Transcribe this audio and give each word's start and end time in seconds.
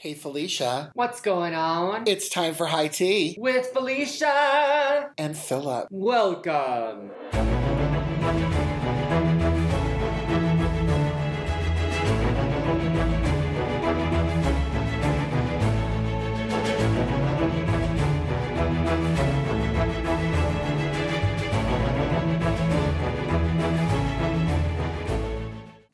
Hey, 0.00 0.14
Felicia. 0.14 0.92
What's 0.94 1.20
going 1.20 1.52
on? 1.52 2.04
It's 2.06 2.30
time 2.30 2.54
for 2.54 2.64
high 2.64 2.88
tea. 2.88 3.36
With 3.38 3.66
Felicia! 3.66 5.10
And 5.18 5.36
Philip. 5.36 5.88
Welcome! 5.90 7.10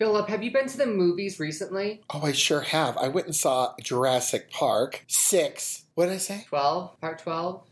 Philip, 0.07 0.29
have 0.29 0.45
you 0.45 0.53
been 0.53 0.69
to 0.69 0.77
the 0.77 0.87
movies 0.87 1.41
recently? 1.41 2.01
Oh, 2.15 2.23
I 2.23 2.31
sure 2.31 2.61
have. 2.61 2.97
I 2.97 3.09
went 3.09 3.27
and 3.27 3.35
saw 3.35 3.75
Jurassic 3.83 4.53
Park 4.53 5.05
6. 5.09 5.83
What 5.97 6.07
did 6.07 6.15
I 6.15 6.19
say? 6.19 6.45
12? 6.49 7.01
Part 7.01 7.19
12? 7.19 7.63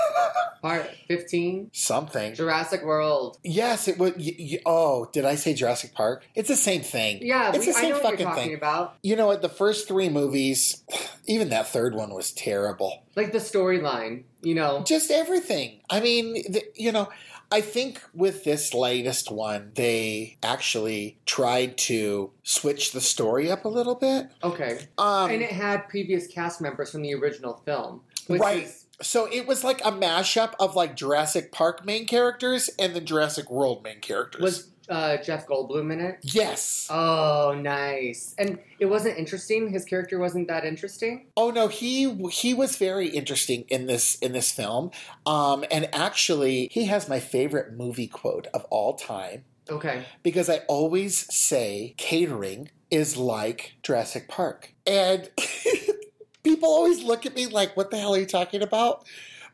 Part 0.62 0.90
15? 1.06 1.70
Something. 1.72 2.34
Jurassic 2.34 2.82
World. 2.82 3.38
Yes, 3.44 3.86
it 3.86 3.96
was. 3.96 4.14
Y- 4.18 4.34
y- 4.40 4.58
oh, 4.66 5.08
did 5.12 5.24
I 5.24 5.36
say 5.36 5.54
Jurassic 5.54 5.94
Park? 5.94 6.24
It's 6.34 6.48
the 6.48 6.56
same 6.56 6.80
thing. 6.80 7.20
Yeah, 7.22 7.50
it's 7.54 7.60
we, 7.64 7.66
the 7.72 7.78
I 7.78 7.80
same 7.80 7.94
fucking 7.94 8.18
you're 8.18 8.28
talking 8.28 8.44
thing. 8.48 8.54
about. 8.54 8.96
You 9.04 9.14
know 9.14 9.28
what? 9.28 9.40
The 9.40 9.48
first 9.48 9.86
three 9.86 10.08
movies, 10.08 10.82
even 11.26 11.50
that 11.50 11.68
third 11.68 11.94
one 11.94 12.12
was 12.12 12.32
terrible. 12.32 13.04
Like 13.14 13.30
the 13.30 13.38
storyline, 13.38 14.24
you 14.42 14.56
know. 14.56 14.82
Just 14.82 15.12
everything. 15.12 15.80
I 15.88 16.00
mean, 16.00 16.34
the, 16.50 16.64
you 16.74 16.90
know, 16.90 17.08
I 17.50 17.60
think 17.62 18.02
with 18.12 18.44
this 18.44 18.74
latest 18.74 19.30
one, 19.30 19.72
they 19.74 20.36
actually 20.42 21.18
tried 21.24 21.78
to 21.78 22.30
switch 22.42 22.92
the 22.92 23.00
story 23.00 23.50
up 23.50 23.64
a 23.64 23.68
little 23.68 23.94
bit. 23.94 24.26
Okay. 24.44 24.80
Um, 24.98 25.30
and 25.30 25.40
it 25.42 25.52
had 25.52 25.88
previous 25.88 26.26
cast 26.26 26.60
members 26.60 26.90
from 26.92 27.02
the 27.02 27.14
original 27.14 27.62
film. 27.64 28.02
Which 28.26 28.40
Right. 28.42 28.64
is- 28.64 28.84
so 29.00 29.26
it 29.32 29.46
was 29.46 29.62
like 29.64 29.80
a 29.84 29.92
mashup 29.92 30.52
of 30.60 30.74
like 30.76 30.94
Jurassic 30.96 31.50
Park 31.52 31.84
main 31.86 32.06
characters 32.06 32.68
and 32.78 32.94
the 32.94 33.00
Jurassic 33.00 33.50
World 33.50 33.82
main 33.82 34.00
characters. 34.00 34.42
was 34.42 34.68
uh, 34.88 35.16
Jeff 35.18 35.46
Goldblum 35.46 35.92
in 35.92 36.00
it? 36.00 36.18
yes. 36.22 36.86
Oh, 36.90 37.54
nice. 37.60 38.34
And 38.38 38.58
it 38.78 38.86
wasn't 38.86 39.18
interesting. 39.18 39.70
His 39.70 39.84
character 39.84 40.18
wasn't 40.18 40.48
that 40.48 40.64
interesting. 40.64 41.26
Oh 41.36 41.50
no, 41.50 41.68
he 41.68 42.28
he 42.30 42.54
was 42.54 42.76
very 42.76 43.08
interesting 43.08 43.64
in 43.68 43.86
this 43.86 44.16
in 44.16 44.32
this 44.32 44.50
film. 44.52 44.90
Um, 45.26 45.64
and 45.70 45.88
actually, 45.94 46.68
he 46.72 46.84
has 46.86 47.08
my 47.08 47.20
favorite 47.20 47.72
movie 47.74 48.06
quote 48.08 48.46
of 48.54 48.64
all 48.70 48.94
time 48.94 49.44
Okay. 49.70 50.04
because 50.22 50.48
I 50.48 50.58
always 50.68 51.32
say 51.34 51.94
catering 51.98 52.70
is 52.90 53.16
like 53.18 53.74
Jurassic 53.82 54.28
Park, 54.28 54.72
and 54.86 55.28
people 56.42 56.68
always 56.68 57.02
look 57.02 57.26
at 57.26 57.34
me 57.34 57.46
like, 57.46 57.76
"What 57.76 57.90
the 57.90 57.98
hell 57.98 58.14
are 58.14 58.18
you 58.18 58.26
talking 58.26 58.62
about?" 58.62 59.04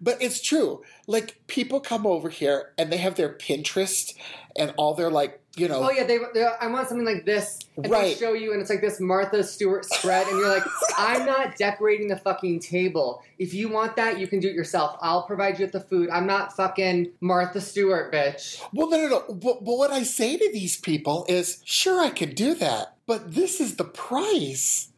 But 0.05 0.21
it's 0.23 0.41
true. 0.43 0.83
Like 1.07 1.41
people 1.47 1.81
come 1.81 2.07
over 2.07 2.29
here 2.29 2.73
and 2.77 2.93
they 2.93 2.99
have 2.99 3.15
their 3.15 3.31
Pinterest 3.33 4.15
and 4.55 4.75
all 4.77 4.95
their 4.95 5.11
like, 5.11 5.41
you 5.57 5.67
know, 5.69 5.81
Oh 5.83 5.91
yeah, 5.91 6.05
they, 6.05 6.19
they. 6.35 6.45
I 6.45 6.67
want 6.67 6.89
something 6.89 7.07
like 7.07 7.25
this, 7.25 7.61
and 7.77 7.89
Right. 7.89 8.15
they 8.15 8.21
show 8.21 8.33
you, 8.33 8.53
and 8.53 8.61
it's 8.61 8.69
like 8.71 8.81
this 8.81 8.99
Martha 9.01 9.43
Stewart 9.45 9.85
spread, 9.85 10.27
and 10.27 10.37
you're 10.39 10.49
like, 10.49 10.65
I'm 10.99 11.25
not 11.25 11.57
decorating 11.57 12.09
the 12.09 12.17
fucking 12.17 12.59
table. 12.59 13.23
If 13.39 13.55
you 13.55 13.69
want 13.69 13.95
that, 13.97 14.19
you 14.19 14.27
can 14.27 14.41
do 14.41 14.49
it 14.49 14.55
yourself. 14.55 14.97
I'll 15.01 15.23
provide 15.23 15.59
you 15.59 15.65
with 15.65 15.73
the 15.73 15.81
food. 15.81 16.11
I'm 16.11 16.27
not 16.27 16.57
fucking 16.57 17.13
Martha 17.21 17.61
Stewart, 17.61 18.13
bitch. 18.13 18.61
Well, 18.73 18.91
no, 18.91 18.97
no, 18.97 19.09
no. 19.09 19.21
But, 19.35 19.65
but 19.65 19.77
what 19.79 19.93
I 19.93 20.03
say 20.03 20.37
to 20.37 20.53
these 20.53 20.77
people 20.77 21.25
is, 21.29 21.61
sure, 21.65 22.01
I 22.01 22.11
can 22.11 22.35
do 22.35 22.55
that, 22.57 22.97
but 23.07 23.35
this 23.35 23.61
is 23.61 23.77
the 23.77 23.85
price. 23.85 24.89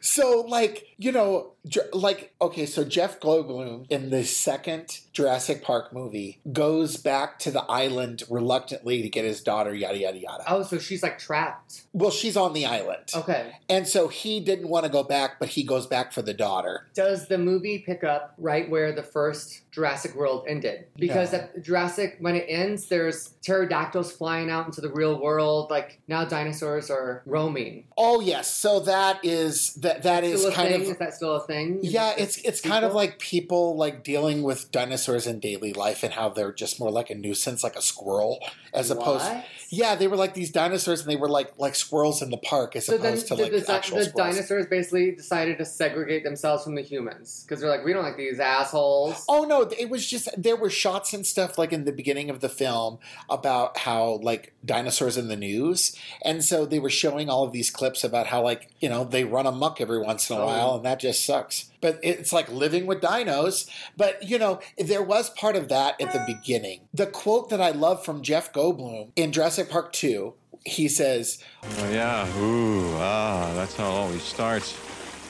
So, 0.00 0.44
like, 0.48 0.86
you 0.96 1.12
know, 1.12 1.52
like, 1.92 2.32
okay, 2.40 2.64
so 2.66 2.84
Jeff 2.84 3.20
Goldblum 3.20 3.86
in 3.90 4.10
the 4.10 4.24
second 4.24 5.00
Jurassic 5.12 5.62
Park 5.62 5.92
movie 5.92 6.40
goes 6.52 6.96
back 6.96 7.38
to 7.40 7.50
the 7.50 7.62
island 7.64 8.22
reluctantly 8.30 9.02
to 9.02 9.08
get 9.10 9.24
his 9.24 9.42
daughter, 9.42 9.74
yada, 9.74 9.98
yada, 9.98 10.18
yada. 10.18 10.44
Oh, 10.48 10.62
so 10.62 10.78
she's 10.78 11.02
like 11.02 11.18
trapped. 11.18 11.82
Well, 11.92 12.10
she's 12.10 12.36
on 12.36 12.54
the 12.54 12.64
island. 12.64 13.10
Okay. 13.14 13.52
And 13.68 13.86
so 13.86 14.08
he 14.08 14.40
didn't 14.40 14.68
want 14.68 14.84
to 14.86 14.90
go 14.90 15.02
back, 15.02 15.38
but 15.38 15.50
he 15.50 15.62
goes 15.62 15.86
back 15.86 16.12
for 16.12 16.22
the 16.22 16.32
daughter. 16.34 16.86
Does 16.94 17.28
the 17.28 17.38
movie 17.38 17.78
pick 17.78 18.02
up 18.04 18.34
right 18.38 18.68
where 18.70 18.92
the 18.92 19.02
first 19.02 19.62
Jurassic 19.70 20.14
World 20.14 20.44
ended? 20.48 20.86
Because 20.96 21.32
No. 21.32 21.40
at 21.40 21.62
Jurassic, 21.62 22.16
when 22.20 22.36
it 22.36 22.46
ends, 22.48 22.86
there's 22.86 23.34
pterodactyls 23.42 24.12
flying 24.12 24.50
out 24.50 24.66
into 24.66 24.80
the 24.80 24.90
real 24.90 25.20
world. 25.20 25.70
Like 25.70 26.00
now, 26.08 26.24
dinosaurs 26.24 26.90
are 26.90 27.22
roaming. 27.26 27.84
Oh, 27.98 28.20
yes. 28.20 28.50
So 28.50 28.80
that 28.80 29.22
is, 29.22 29.74
that, 29.90 30.02
that 30.04 30.24
is 30.24 30.42
kind 30.54 30.68
thing? 30.68 30.82
of. 30.82 30.88
Is 30.88 30.96
that 30.98 31.14
still 31.14 31.36
a 31.36 31.40
thing? 31.40 31.80
Yeah, 31.82 32.14
it's 32.16 32.38
it's 32.38 32.60
kind 32.60 32.84
of 32.84 32.94
like 32.94 33.18
people 33.18 33.76
like 33.76 34.02
dealing 34.04 34.42
with 34.42 34.70
dinosaurs 34.70 35.26
in 35.26 35.40
daily 35.40 35.72
life 35.72 36.02
and 36.02 36.12
how 36.12 36.28
they're 36.28 36.52
just 36.52 36.78
more 36.78 36.90
like 36.90 37.10
a 37.10 37.14
nuisance, 37.14 37.64
like 37.64 37.76
a 37.76 37.82
squirrel, 37.82 38.38
as 38.72 38.90
opposed. 38.90 39.26
Yeah, 39.68 39.94
they 39.94 40.08
were 40.08 40.16
like 40.16 40.34
these 40.34 40.50
dinosaurs, 40.50 41.00
and 41.00 41.10
they 41.10 41.16
were 41.16 41.28
like 41.28 41.52
like 41.58 41.74
squirrels 41.74 42.22
in 42.22 42.30
the 42.30 42.36
park, 42.36 42.76
as 42.76 42.86
So 42.86 42.98
then, 42.98 43.12
opposed 43.12 43.28
to 43.28 43.36
the, 43.36 43.42
like 43.42 43.52
the, 43.52 43.72
actual 43.72 43.98
the 43.98 44.04
squirrels. 44.04 44.34
dinosaurs 44.34 44.66
basically 44.66 45.12
decided 45.12 45.58
to 45.58 45.64
segregate 45.64 46.24
themselves 46.24 46.64
from 46.64 46.74
the 46.74 46.82
humans 46.82 47.44
because 47.44 47.60
they're 47.60 47.70
like, 47.70 47.84
we 47.84 47.92
don't 47.92 48.02
like 48.02 48.16
these 48.16 48.40
assholes. 48.40 49.24
Oh 49.28 49.44
no, 49.44 49.62
it 49.62 49.88
was 49.90 50.06
just 50.06 50.28
there 50.36 50.56
were 50.56 50.70
shots 50.70 51.12
and 51.12 51.26
stuff 51.26 51.58
like 51.58 51.72
in 51.72 51.84
the 51.84 51.92
beginning 51.92 52.30
of 52.30 52.40
the 52.40 52.48
film 52.48 52.98
about 53.28 53.78
how 53.78 54.18
like 54.22 54.52
dinosaurs 54.64 55.16
in 55.16 55.28
the 55.28 55.36
news, 55.36 55.96
and 56.22 56.44
so 56.44 56.66
they 56.66 56.78
were 56.78 56.90
showing 56.90 57.28
all 57.28 57.44
of 57.44 57.52
these 57.52 57.70
clips 57.70 58.04
about 58.04 58.26
how 58.26 58.42
like 58.42 58.70
you 58.80 58.88
know 58.88 59.04
they 59.04 59.24
run 59.24 59.46
amok 59.46 59.79
every 59.80 59.98
once 59.98 60.30
in 60.30 60.36
a 60.36 60.40
Oh. 60.40 60.46
while, 60.46 60.74
and 60.76 60.84
that 60.84 61.00
just 61.00 61.24
sucks. 61.24 61.66
But 61.80 61.98
it's 62.02 62.32
like 62.32 62.50
living 62.50 62.86
with 62.86 63.00
dinos. 63.00 63.68
But 63.96 64.22
you 64.28 64.38
know 64.38 64.60
there 64.78 65.02
was 65.02 65.30
part 65.30 65.56
of 65.56 65.68
that 65.68 66.00
at 66.00 66.12
the 66.12 66.22
beginning. 66.26 66.80
The 66.94 67.06
quote 67.06 67.50
that 67.50 67.60
I 67.60 67.70
love 67.70 68.04
from 68.04 68.22
Jeff 68.22 68.52
Goldblum 68.52 69.10
in 69.16 69.32
Jurassic 69.32 69.70
Park 69.70 69.92
Two, 69.92 70.34
he 70.66 70.88
says, 70.88 71.42
Oh, 71.62 71.90
yeah, 71.90 72.26
ooh, 72.38 72.94
ah, 72.96 73.52
that's 73.54 73.76
how 73.76 73.86
it 73.86 73.94
always 73.94 74.22
starts. 74.22 74.76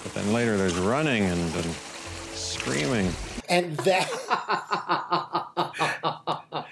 But 0.02 0.14
then 0.14 0.32
later 0.32 0.56
there's 0.56 0.76
running 0.78 1.24
and, 1.24 1.54
and 1.54 1.74
screaming. 2.34 3.12
and 3.48 3.76
that 3.78 4.08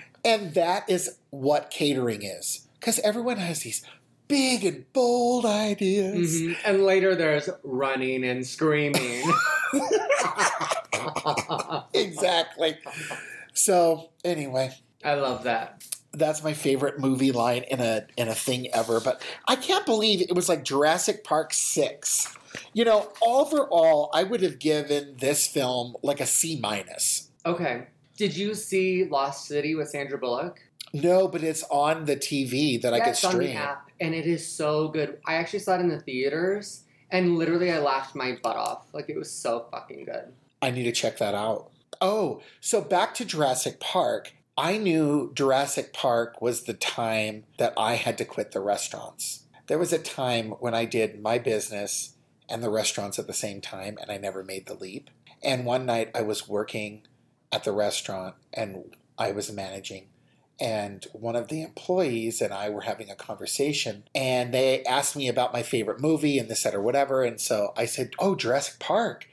and 0.25 0.55
that 0.55 0.89
is 0.89 1.17
what 1.31 1.71
catering 1.71 2.23
is 2.23 2.67
because 2.81 2.99
everyone 3.01 3.37
has 3.37 3.61
these 3.61 3.85
big 4.29 4.65
and 4.65 4.91
bold 4.93 5.45
ideas 5.47 6.41
Mhm. 6.41 6.57
And 6.65 6.85
later 6.85 7.15
there's 7.15 7.49
running 7.65 8.25
and 8.25 8.47
screaming. 8.47 9.25
exactly 11.95 12.77
so 13.53 14.11
anyway 14.25 14.73
I 15.05 15.15
love 15.15 15.45
that. 15.45 15.83
that's 16.13 16.43
my 16.43 16.53
favorite 16.55 16.99
movie 16.99 17.33
line 17.33 17.65
in 17.71 17.81
a 17.81 18.07
in 18.17 18.29
a 18.29 18.35
thing 18.35 18.69
ever 18.75 18.99
but 19.01 19.23
i 19.47 19.55
can't 19.57 19.85
believe 19.87 20.21
it 20.23 20.35
was 20.35 20.49
like 20.49 20.65
jurassic 20.65 21.23
park 21.25 21.53
6 21.53 22.35
you 22.73 22.85
know 22.85 23.13
overall 23.23 24.11
i 24.15 24.23
would 24.25 24.41
have 24.43 24.59
given 24.59 25.15
this 25.19 25.47
film 25.47 25.97
like 26.03 26.21
a 26.21 26.27
c 26.27 26.59
minus 26.61 27.25
Okay. 27.47 27.87
Did 28.19 28.37
you 28.37 28.53
see 28.55 29.05
Lost 29.05 29.47
City 29.47 29.75
with 29.75 29.89
Sandra 29.89 30.19
Bullock? 30.19 30.61
No 30.93 31.29
but 31.29 31.43
it's 31.43 31.63
on 31.71 32.05
the 32.07 32.17
tv 32.17 32.81
that 32.81 32.95
i 32.95 32.99
Yeah, 32.99 33.05
could 33.05 33.11
it's 33.11 33.25
on 33.25 33.37
the 33.39 33.45
stream 33.45 33.57
app, 33.57 33.91
and 34.01 34.15
it 34.15 34.27
is 34.27 34.47
so 34.47 34.89
good. 34.89 35.19
I 35.27 35.35
actually 35.35 35.59
saw 35.61 35.75
it 35.77 35.81
in 35.81 35.89
the 35.89 36.01
theaters, 36.01 36.85
and 37.11 37.37
literally 37.37 37.71
I 37.73 37.79
laughed 37.79 38.15
my 38.15 38.39
butt 38.43 38.57
off. 38.57 38.87
Like 38.93 39.09
it 39.09 39.17
was 39.17 39.31
so 39.31 39.67
fucking 39.71 40.05
good. 40.05 40.33
I 40.63 40.71
need 40.71 40.85
to 40.85 40.93
check 40.93 41.19
that 41.19 41.35
out. 41.35 41.71
Oh, 42.01 42.41
so 42.61 42.81
back 42.81 43.15
to 43.15 43.25
Jurassic 43.25 43.81
Park. 43.81 44.33
I 44.57 44.77
knew 44.77 45.33
Jurassic 45.35 45.93
Park 45.93 46.41
was 46.43 46.63
the 46.63 46.75
time 46.75 47.45
that 47.59 47.73
I 47.77 47.95
had 47.95 48.19
to 48.19 48.25
quit 48.25 48.53
the 48.53 48.61
restaurants. 48.61 49.45
There 49.69 49.79
was 49.79 49.93
a 49.93 49.99
time 49.99 50.51
when 50.59 50.75
I 50.75 50.85
did 50.85 51.23
my 51.23 51.39
business 51.39 52.15
and 52.49 52.63
the 52.63 52.71
restaurants 52.71 53.19
at 53.19 53.27
the 53.27 53.35
same 53.35 53.61
time, 53.61 53.99
and 54.01 54.11
I 54.11 54.17
never 54.17 54.43
made 54.43 54.67
the 54.67 54.75
leap. 54.75 55.11
And 55.43 55.65
one 55.65 55.87
night 55.87 56.11
I 56.15 56.23
was 56.23 56.49
working 56.49 57.03
at 57.53 57.65
the 57.65 57.73
restaurant 57.73 58.35
and 58.53 58.97
I 59.17 59.33
was 59.33 59.53
managing. 59.53 60.09
And 60.61 61.07
one 61.13 61.37
of 61.37 61.49
the 61.49 61.63
employees 61.63 62.41
and 62.41 62.53
I 62.53 62.69
were 62.69 62.81
having 62.81 63.11
a 63.11 63.15
conversation, 63.15 64.05
and 64.15 64.53
they 64.53 64.83
asked 64.85 65.15
me 65.15 65.29
about 65.29 65.53
my 65.53 65.63
favorite 65.63 66.01
movie 66.01 66.39
and 66.39 66.49
this, 66.49 66.65
that, 66.65 66.75
or 66.75 66.83
whatever. 66.83 67.23
And 67.23 67.41
so 67.41 67.73
I 67.77 67.87
said, 67.87 68.11
Oh, 68.19 68.35
Jurassic 68.35 68.81
Park 68.81 69.29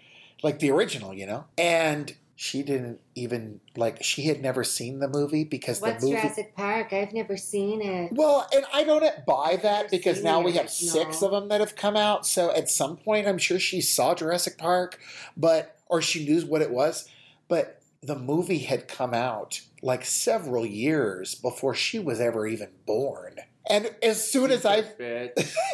like 0.46 0.60
the 0.60 0.72
original, 0.72 1.14
you 1.14 1.26
know? 1.26 1.46
And 1.58 2.16
she 2.38 2.64
didn't 2.64 3.00
even 3.16 3.62
like 3.78 4.04
she 4.04 4.24
had 4.24 4.42
never 4.42 4.64
seen 4.64 5.00
the 5.00 5.08
movie 5.08 5.46
because 5.46 5.80
What's 5.80 6.04
the 6.04 6.10
movie 6.10 6.22
Jurassic 6.22 6.56
Park? 6.56 6.92
I've 6.92 7.14
never 7.14 7.38
seen 7.38 7.82
it. 7.82 8.12
Well, 8.14 8.48
and 8.54 8.66
I 8.74 8.84
don't 8.84 9.04
buy 9.26 9.58
that 9.64 9.90
because 9.90 10.22
now 10.24 10.42
we 10.42 10.52
have 10.54 10.70
six 10.70 11.22
of 11.22 11.32
them 11.32 11.48
that 11.48 11.62
have 11.62 11.76
come 11.76 11.96
out. 11.96 12.28
So 12.28 12.54
at 12.54 12.70
some 12.70 12.98
point 12.98 13.28
I'm 13.28 13.38
sure 13.38 13.58
she 13.58 13.82
saw 13.82 14.14
Jurassic 14.14 14.58
Park, 14.58 15.00
but 15.38 15.78
or 15.88 16.02
she 16.02 16.26
knew 16.26 16.42
what 16.42 16.62
it 16.62 16.72
was, 16.72 17.10
but 17.48 17.82
the 18.04 18.18
movie 18.18 18.60
had 18.60 18.88
come 18.88 19.14
out 19.14 19.62
like 19.86 20.04
several 20.04 20.66
years 20.66 21.36
before 21.36 21.76
she 21.76 22.00
was 22.00 22.20
ever 22.20 22.48
even 22.48 22.70
born. 22.88 23.36
And 23.70 23.92
as 24.02 24.30
soon 24.30 24.50
as 24.50 24.66
I 24.66 24.78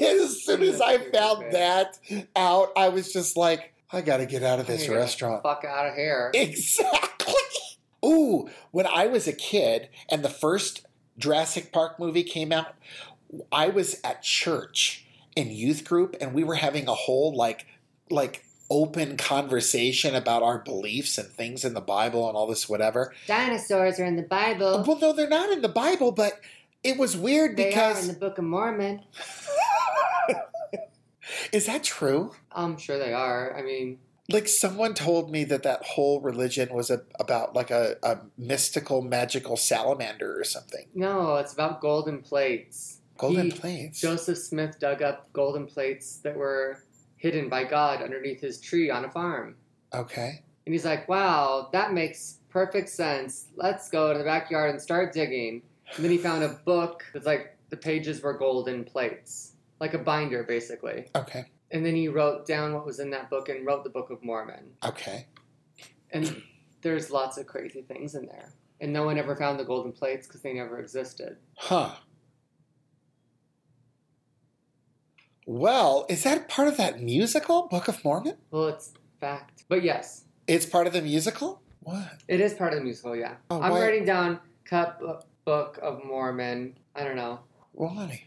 as 0.02 0.44
soon 0.44 0.64
as 0.64 0.82
I 0.82 0.98
found 0.98 1.54
that 1.54 1.98
out, 2.36 2.74
I 2.76 2.90
was 2.90 3.14
just 3.14 3.38
like, 3.38 3.74
I 3.90 4.02
gotta 4.02 4.26
get 4.26 4.44
out 4.44 4.60
of 4.60 4.68
this 4.68 4.90
restaurant. 4.90 5.44
Fuck 5.44 5.64
out 5.64 5.88
of 5.88 5.96
here. 5.96 6.30
Exactly. 6.34 7.34
Ooh, 8.06 8.50
when 8.72 8.86
I 8.86 9.08
was 9.08 9.28
a 9.28 9.34
kid 9.34 9.88
and 10.10 10.24
the 10.24 10.30
first 10.30 10.86
Jurassic 11.18 11.72
Park 11.72 11.98
movie 11.98 12.24
came 12.24 12.52
out, 12.52 12.76
I 13.50 13.70
was 13.70 14.02
at 14.04 14.24
church 14.24 15.06
in 15.38 15.52
youth 15.52 15.86
group 15.86 16.18
and 16.20 16.34
we 16.34 16.44
were 16.44 16.56
having 16.56 16.90
a 16.90 16.94
whole 16.94 17.34
like 17.34 17.66
like 18.10 18.44
open 18.72 19.18
conversation 19.18 20.16
about 20.16 20.42
our 20.42 20.58
beliefs 20.60 21.18
and 21.18 21.28
things 21.28 21.66
in 21.66 21.74
the 21.74 21.82
Bible 21.82 22.30
and 22.30 22.38
all 22.38 22.48
this 22.48 22.70
whatever. 22.70 23.14
Dinosaurs 23.28 24.00
are 24.00 24.06
in 24.06 24.16
the 24.16 24.22
Bible. 24.24 24.82
Well, 24.88 24.98
no, 24.98 25.12
they're 25.12 25.28
not 25.28 25.52
in 25.52 25.62
the 25.62 25.68
Bible, 25.68 26.14
but 26.14 26.40
it 26.82 26.98
was 26.98 27.18
weird 27.18 27.58
because 27.58 27.76
They 27.76 27.82
are 27.82 28.00
in 28.00 28.08
the 28.08 28.14
Book 28.20 28.38
of 28.38 28.46
Mormon. 28.46 29.02
is 31.52 31.66
that 31.66 31.84
true? 31.84 32.32
I'm 32.52 32.78
sure 32.78 32.98
they 32.98 33.14
are. 33.14 33.56
I 33.58 33.62
mean, 33.62 34.00
Like 34.32 34.48
someone 34.48 34.94
told 34.94 35.30
me 35.30 35.44
that 35.46 35.64
that 35.64 35.84
whole 35.84 36.22
religion 36.22 36.74
was 36.74 36.90
a, 36.90 37.02
about 37.20 37.54
like 37.54 37.72
a, 37.72 37.98
a 38.04 38.20
mystical, 38.38 39.02
magical 39.02 39.58
salamander 39.58 40.40
or 40.40 40.46
something. 40.46 40.86
no, 40.96 41.36
it's 41.36 41.52
about 41.54 41.82
golden 41.82 42.22
plates. 42.22 43.00
Golden 43.18 43.52
He- 43.52 43.60
plates. 43.60 44.00
Joseph 44.00 44.38
Smith 44.38 44.80
dug 44.80 45.02
up 45.02 45.32
golden 45.34 45.66
plates 45.68 46.18
that 46.24 46.38
were 46.38 46.84
hidden 47.22 47.50
by 47.50 47.64
God 47.64 48.02
underneath 48.02 48.42
his 48.42 48.60
tree 48.60 48.90
on 48.90 49.06
a 49.06 49.12
farm. 49.12 49.56
Okay. 49.94 50.44
And 50.66 50.74
he's 50.74 50.86
like, 50.86 51.08
wow, 51.08 51.70
that 51.72 51.94
makes 51.94 52.40
perfect 52.50 52.90
sense. 52.90 53.50
Let's 53.56 53.90
go 53.90 54.12
to 54.12 54.18
the 54.18 54.26
backyard 54.26 54.72
and 54.72 54.82
start 54.82 55.14
digging. 55.14 55.62
And 55.96 56.04
then 56.04 56.12
he 56.12 56.18
found 56.18 56.44
a 56.44 56.60
book 56.66 57.04
that's 57.14 57.28
like 57.28 57.56
the 57.70 57.78
pages 57.78 58.22
were 58.22 58.34
golden 58.34 58.84
plates, 58.84 59.54
like 59.80 59.94
a 59.94 60.00
binder, 60.00 60.44
basically. 60.44 61.10
Okay. 61.16 61.46
And 61.70 61.86
then 61.86 61.96
he 61.96 62.08
wrote 62.08 62.48
down 62.48 62.74
what 62.74 62.88
was 62.88 63.00
in 63.00 63.12
that 63.12 63.30
book 63.30 63.50
and 63.50 63.68
wrote 63.68 63.84
the 63.84 63.92
Book 63.92 64.10
of 64.10 64.24
Mormon. 64.24 64.72
Okay. 64.84 65.28
And 66.10 66.42
there's 66.82 67.12
lots 67.12 67.38
of 67.38 67.46
crazy 67.46 67.84
things 67.84 68.16
in 68.16 68.26
there. 68.26 68.52
And 68.80 68.92
no 68.92 69.06
one 69.06 69.20
ever 69.20 69.36
found 69.36 69.60
the 69.60 69.64
golden 69.64 69.92
plates 69.92 70.26
because 70.26 70.42
they 70.42 70.54
never 70.54 70.80
existed. 70.80 71.38
Huh. 71.56 71.92
Well, 75.46 76.06
is 76.10 76.24
that 76.24 76.48
part 76.50 76.68
of 76.68 76.78
that 76.78 77.02
musical, 77.02 77.68
Book 77.68 77.88
of 77.88 78.04
Mormon? 78.06 78.38
Well, 78.52 78.68
it's 78.68 78.94
fact. 79.20 79.64
But 79.68 79.84
yes, 79.84 80.26
It's 80.48 80.66
part 80.66 80.88
of 80.88 80.94
the 80.94 81.02
musical? 81.02 81.62
What? 81.84 82.22
it 82.28 82.40
is 82.40 82.54
part 82.54 82.74
of 82.74 82.80
the 82.80 82.84
musical, 82.86 83.16
yeah. 83.16 83.36
Oh, 83.50 83.60
I'm 83.62 83.72
why- 83.72 83.82
writing 83.82 84.06
down 84.06 84.40
Cut 84.66 85.00
Bu- 85.00 85.08
uh, 85.08 85.22
Book 85.46 85.80
of 85.82 86.04
Mormon. 86.06 86.78
I 86.96 87.04
don't 87.04 87.16
know. 87.16 87.40
Why? 87.72 88.26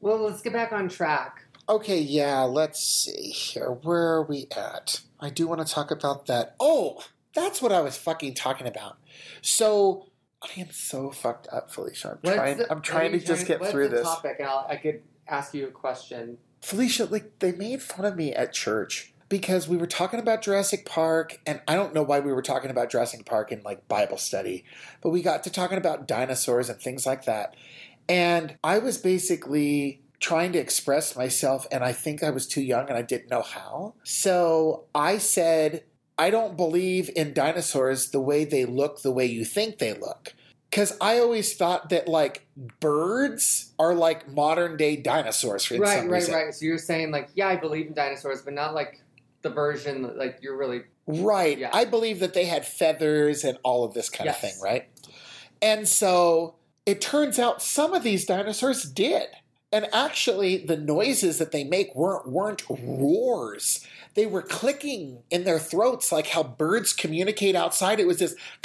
Well, 0.00 0.18
let's 0.18 0.42
get 0.42 0.52
back 0.52 0.72
on 0.72 0.88
track. 0.88 1.44
Okay, 1.68 1.98
yeah, 2.00 2.40
let's 2.42 2.82
see 2.82 3.30
here. 3.30 3.70
Where 3.70 4.14
are 4.14 4.22
we 4.24 4.46
at? 4.56 5.00
I 5.20 5.30
do 5.30 5.46
want 5.46 5.66
to 5.66 5.72
talk 5.72 5.90
about 5.90 6.26
that. 6.26 6.56
Oh, 6.60 7.02
that's 7.34 7.62
what 7.62 7.72
I 7.72 7.80
was 7.80 7.96
fucking 7.96 8.34
talking 8.34 8.66
about. 8.66 8.98
So, 9.40 10.06
I 10.42 10.60
am 10.60 10.70
so 10.70 11.10
fucked 11.10 11.48
up, 11.52 11.70
Felicia. 11.70 12.10
I'm 12.10 12.18
What's 12.22 12.36
trying, 12.36 12.56
the- 12.58 12.70
I'm 12.72 12.82
trying 12.82 13.12
to 13.12 13.18
you 13.18 13.24
just 13.24 13.46
get 13.46 13.64
through 13.64 13.88
this. 13.88 14.02
topic? 14.02 14.36
And 14.40 14.48
I'll, 14.48 14.66
I 14.68 14.76
could 14.76 15.02
ask 15.28 15.54
you 15.54 15.68
a 15.68 15.70
question. 15.70 16.38
Felicia, 16.60 17.06
like 17.06 17.38
they 17.38 17.52
made 17.52 17.82
fun 17.82 18.04
of 18.04 18.16
me 18.16 18.32
at 18.32 18.52
church 18.52 19.12
because 19.28 19.68
we 19.68 19.76
were 19.76 19.86
talking 19.86 20.20
about 20.20 20.42
Jurassic 20.42 20.84
Park, 20.84 21.40
and 21.46 21.60
I 21.66 21.76
don't 21.76 21.94
know 21.94 22.02
why 22.02 22.20
we 22.20 22.32
were 22.32 22.42
talking 22.42 22.70
about 22.70 22.90
Jurassic 22.90 23.24
Park 23.24 23.52
in 23.52 23.62
like 23.62 23.88
Bible 23.88 24.18
study, 24.18 24.64
but 25.00 25.10
we 25.10 25.22
got 25.22 25.44
to 25.44 25.50
talking 25.50 25.78
about 25.78 26.06
dinosaurs 26.06 26.68
and 26.68 26.80
things 26.80 27.06
like 27.06 27.24
that. 27.24 27.56
And 28.08 28.56
I 28.64 28.78
was 28.78 28.98
basically 28.98 30.02
trying 30.18 30.52
to 30.52 30.58
express 30.58 31.16
myself, 31.16 31.66
and 31.72 31.82
I 31.82 31.92
think 31.92 32.22
I 32.22 32.30
was 32.30 32.46
too 32.46 32.60
young 32.60 32.88
and 32.88 32.98
I 32.98 33.02
didn't 33.02 33.30
know 33.30 33.42
how. 33.42 33.94
So 34.02 34.84
I 34.94 35.18
said, 35.18 35.84
I 36.18 36.28
don't 36.30 36.56
believe 36.56 37.08
in 37.16 37.32
dinosaurs 37.32 38.10
the 38.10 38.20
way 38.20 38.44
they 38.44 38.66
look, 38.66 39.00
the 39.00 39.12
way 39.12 39.24
you 39.24 39.44
think 39.44 39.78
they 39.78 39.94
look. 39.94 40.34
Because 40.70 40.96
I 41.00 41.18
always 41.18 41.56
thought 41.56 41.88
that 41.90 42.06
like 42.06 42.46
birds 42.78 43.72
are 43.78 43.92
like 43.92 44.28
modern 44.28 44.76
day 44.76 44.94
dinosaurs 44.94 45.64
for 45.64 45.76
right, 45.78 45.98
right, 45.98 46.10
reason. 46.10 46.34
right. 46.34 46.54
So 46.54 46.64
you're 46.64 46.78
saying 46.78 47.10
like, 47.10 47.28
yeah, 47.34 47.48
I 47.48 47.56
believe 47.56 47.88
in 47.88 47.94
dinosaurs, 47.94 48.42
but 48.42 48.54
not 48.54 48.72
like 48.72 49.02
the 49.42 49.50
version 49.50 50.16
like 50.16 50.38
you're 50.42 50.56
really 50.56 50.82
Right. 51.06 51.58
Yeah. 51.58 51.70
I 51.72 51.84
believe 51.84 52.20
that 52.20 52.34
they 52.34 52.44
had 52.44 52.66
feathers 52.66 53.44
and 53.44 53.58
all 53.62 53.84
of 53.84 53.94
this 53.94 54.08
kind 54.08 54.30
of 54.30 54.38
thing, 54.38 54.54
right? 54.62 54.88
And 55.60 55.88
so 55.88 56.56
it 56.86 57.00
turns 57.00 57.38
out 57.38 57.62
some 57.62 57.94
of 57.94 58.02
these 58.02 58.24
dinosaurs 58.24 58.84
did. 58.84 59.28
And 59.72 59.88
actually 59.92 60.64
the 60.64 60.76
noises 60.76 61.38
that 61.38 61.52
they 61.52 61.64
make 61.64 61.94
weren't 61.94 62.28
weren't 62.28 62.62
roars. 62.68 63.86
They 64.14 64.26
were 64.26 64.42
clicking 64.42 65.22
in 65.30 65.44
their 65.44 65.60
throats 65.60 66.10
like 66.10 66.28
how 66.28 66.42
birds 66.42 66.92
communicate 66.92 67.54
outside. 67.54 68.00
It 68.00 68.06
was 68.06 68.18
this 68.18 68.34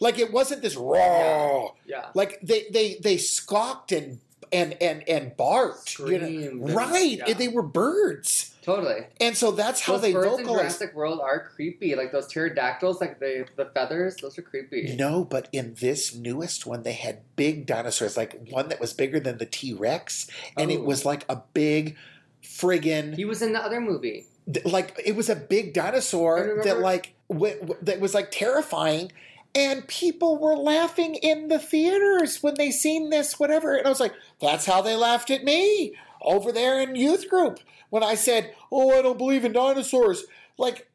like 0.00 0.18
it 0.18 0.32
wasn't 0.32 0.62
this 0.62 0.76
raw. 0.76 1.68
yeah. 1.86 2.06
Like 2.14 2.40
they 2.42 2.66
they 2.70 2.98
they 3.02 3.16
squawked 3.16 3.92
and 3.92 4.20
and 4.52 4.76
and 4.80 5.06
and 5.08 5.36
barked. 5.36 5.98
you 5.98 6.18
know? 6.18 6.72
Right. 6.74 7.18
yeah. 7.26 7.34
They 7.34 7.48
were 7.48 7.62
birds. 7.62 8.54
Totally. 8.62 9.06
And 9.20 9.34
so 9.36 9.50
that's 9.50 9.80
how 9.80 9.94
those 9.94 10.02
they 10.02 10.12
birds 10.12 10.40
in. 10.40 10.46
Jurassic 10.46 10.94
World 10.94 11.20
are 11.22 11.48
creepy. 11.54 11.94
Like 11.94 12.12
those 12.12 12.26
pterodactyls, 12.26 13.00
like 13.00 13.18
the 13.18 13.46
the 13.56 13.66
feathers, 13.66 14.16
those 14.16 14.38
are 14.38 14.42
creepy. 14.42 14.94
No, 14.96 15.24
but 15.24 15.48
in 15.52 15.74
this 15.80 16.14
newest 16.14 16.66
one, 16.66 16.82
they 16.82 16.92
had 16.92 17.20
big 17.36 17.64
dinosaurs, 17.66 18.16
like 18.16 18.38
one 18.50 18.68
that 18.68 18.78
was 18.80 18.92
bigger 18.92 19.20
than 19.20 19.38
the 19.38 19.46
T 19.46 19.72
Rex, 19.72 20.28
and 20.56 20.70
it 20.70 20.80
Oh. 20.80 20.84
was 20.84 21.04
like 21.06 21.24
a 21.30 21.42
big 21.54 21.96
friggin' 22.42 23.16
He 23.16 23.24
was 23.24 23.42
in 23.42 23.52
the 23.52 23.60
other 23.62 23.80
movie. 23.80 24.26
th- 24.52 24.64
like 24.66 25.00
it 25.04 25.16
was 25.16 25.28
a 25.28 25.36
big 25.36 25.72
dinosaur 25.74 26.60
that 26.64 26.80
like 26.80 27.14
w- 27.30 27.58
w- 27.60 27.78
that 27.82 28.00
was 28.00 28.14
like 28.14 28.30
terrifying, 28.30 29.12
and 29.54 29.88
people 29.88 30.38
were 30.38 30.56
laughing 30.56 31.14
in 31.16 31.48
the 31.48 31.58
theaters 31.58 32.42
when 32.42 32.54
they 32.54 32.70
seen 32.70 33.10
this, 33.10 33.38
whatever. 33.38 33.74
And 33.74 33.86
I 33.86 33.90
was 33.90 34.00
like, 34.00 34.14
that's 34.40 34.66
how 34.66 34.82
they 34.82 34.94
laughed 34.94 35.30
at 35.30 35.44
me 35.44 35.94
over 36.22 36.52
there 36.52 36.80
in 36.80 36.94
youth 36.94 37.28
group 37.28 37.60
when 37.90 38.02
I 38.02 38.14
said, 38.14 38.54
"Oh, 38.70 38.96
I 38.98 39.02
don't 39.02 39.18
believe 39.18 39.44
in 39.44 39.52
dinosaurs." 39.52 40.24
Like, 40.56 40.90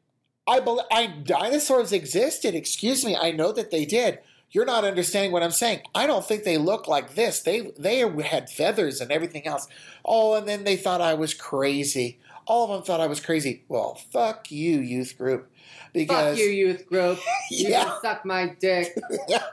I 0.46 0.60
believe 0.60 0.86
I 0.90 1.06
dinosaurs 1.06 1.92
existed. 1.92 2.54
Excuse 2.54 3.04
me, 3.04 3.16
I 3.16 3.30
know 3.30 3.52
that 3.52 3.70
they 3.70 3.84
did. 3.84 4.18
You're 4.50 4.64
not 4.64 4.84
understanding 4.84 5.32
what 5.32 5.42
I'm 5.42 5.50
saying. 5.50 5.82
I 5.94 6.06
don't 6.06 6.24
think 6.24 6.44
they 6.44 6.58
look 6.58 6.86
like 6.86 7.14
this. 7.14 7.40
They 7.40 7.72
they 7.78 7.98
had 8.22 8.50
feathers 8.50 9.00
and 9.00 9.10
everything 9.10 9.46
else. 9.46 9.66
Oh, 10.04 10.34
and 10.34 10.46
then 10.46 10.64
they 10.64 10.76
thought 10.76 11.00
I 11.00 11.14
was 11.14 11.34
crazy. 11.34 12.18
All 12.46 12.64
of 12.64 12.70
them 12.70 12.82
thought 12.82 13.00
I 13.00 13.06
was 13.06 13.20
crazy. 13.20 13.64
Well, 13.68 13.94
fuck 14.12 14.50
you, 14.50 14.78
youth 14.78 15.16
group, 15.16 15.50
because 15.92 16.36
Fuck 16.36 16.38
you, 16.38 16.50
youth 16.52 16.86
group. 16.86 17.18
You 17.50 17.68
Yeah. 17.70 17.84
can 17.84 18.00
suck 18.02 18.24
my 18.24 18.54
dick. 18.60 18.96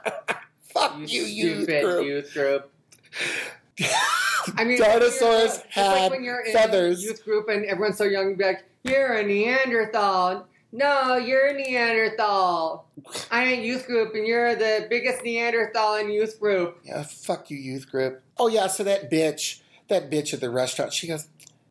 fuck 0.72 0.98
You, 0.98 1.04
you, 1.06 1.22
youth 1.24 1.62
stupid 1.64 1.82
group. 1.84 2.06
youth 2.06 2.32
group. 2.34 2.70
I 4.56 4.64
mean, 4.64 4.78
like 4.80 4.90
Dinosaurs 4.92 5.22
you're- 5.24 5.48
like 5.54 5.70
had 5.70 6.10
when 6.10 6.24
you're 6.24 6.40
in 6.40 6.52
feathers. 6.52 6.98
a 6.98 7.02
youth 7.02 7.24
group 7.24 7.48
and 7.48 7.64
everyone's 7.64 7.96
so 7.98 8.04
young, 8.04 8.34
be 8.34 8.44
like, 8.44 8.64
"You're 8.82 9.12
a 9.14 9.22
Neanderthal." 9.22 10.48
No, 10.72 11.16
you're 11.16 11.48
a 11.48 11.52
Neanderthal. 11.52 12.86
I 13.30 13.44
ain't 13.44 13.64
youth 13.64 13.86
group, 13.86 14.14
and 14.14 14.26
you're 14.26 14.54
the 14.56 14.86
biggest 14.88 15.22
Neanderthal 15.22 15.96
in 15.96 16.10
youth 16.10 16.40
group. 16.40 16.78
Yeah, 16.82 17.02
fuck 17.02 17.50
you, 17.50 17.58
youth 17.58 17.90
group. 17.90 18.22
Oh 18.38 18.48
yeah, 18.48 18.66
so 18.68 18.82
that 18.84 19.10
bitch, 19.10 19.60
that 19.88 20.10
bitch 20.10 20.32
at 20.32 20.40
the 20.40 20.50
restaurant, 20.50 20.92
she 20.94 21.06
goes, 21.08 21.28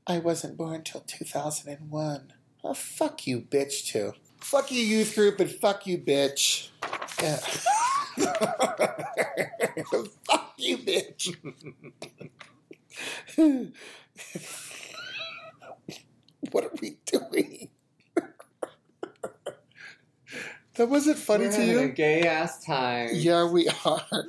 I 0.07 0.19
wasn't 0.19 0.55
born 0.55 0.83
till 0.83 1.01
2001. 1.01 2.33
Oh, 2.63 2.73
fuck 2.75 3.25
you, 3.25 3.41
bitch, 3.41 3.87
too. 3.87 4.13
Fuck 4.41 4.71
you, 4.71 4.81
youth 4.81 5.15
group, 5.15 5.39
and 5.39 5.49
fuck 5.49 5.87
you, 5.87 5.97
bitch. 5.97 6.69
Yeah. 7.21 7.37
fuck 10.25 10.53
you, 10.57 10.77
bitch. 10.77 11.35
what 16.51 16.65
are 16.65 16.71
we 16.81 16.97
doing? 17.05 17.69
that 20.75 20.89
wasn't 20.89 21.17
funny 21.17 21.45
We're 21.45 21.51
to 21.51 21.57
having 21.57 21.73
you? 21.73 21.79
a 21.79 21.89
gay 21.89 22.23
ass 22.23 22.63
time. 22.65 23.09
Yeah, 23.13 23.49
we 23.49 23.69
are. 23.85 24.25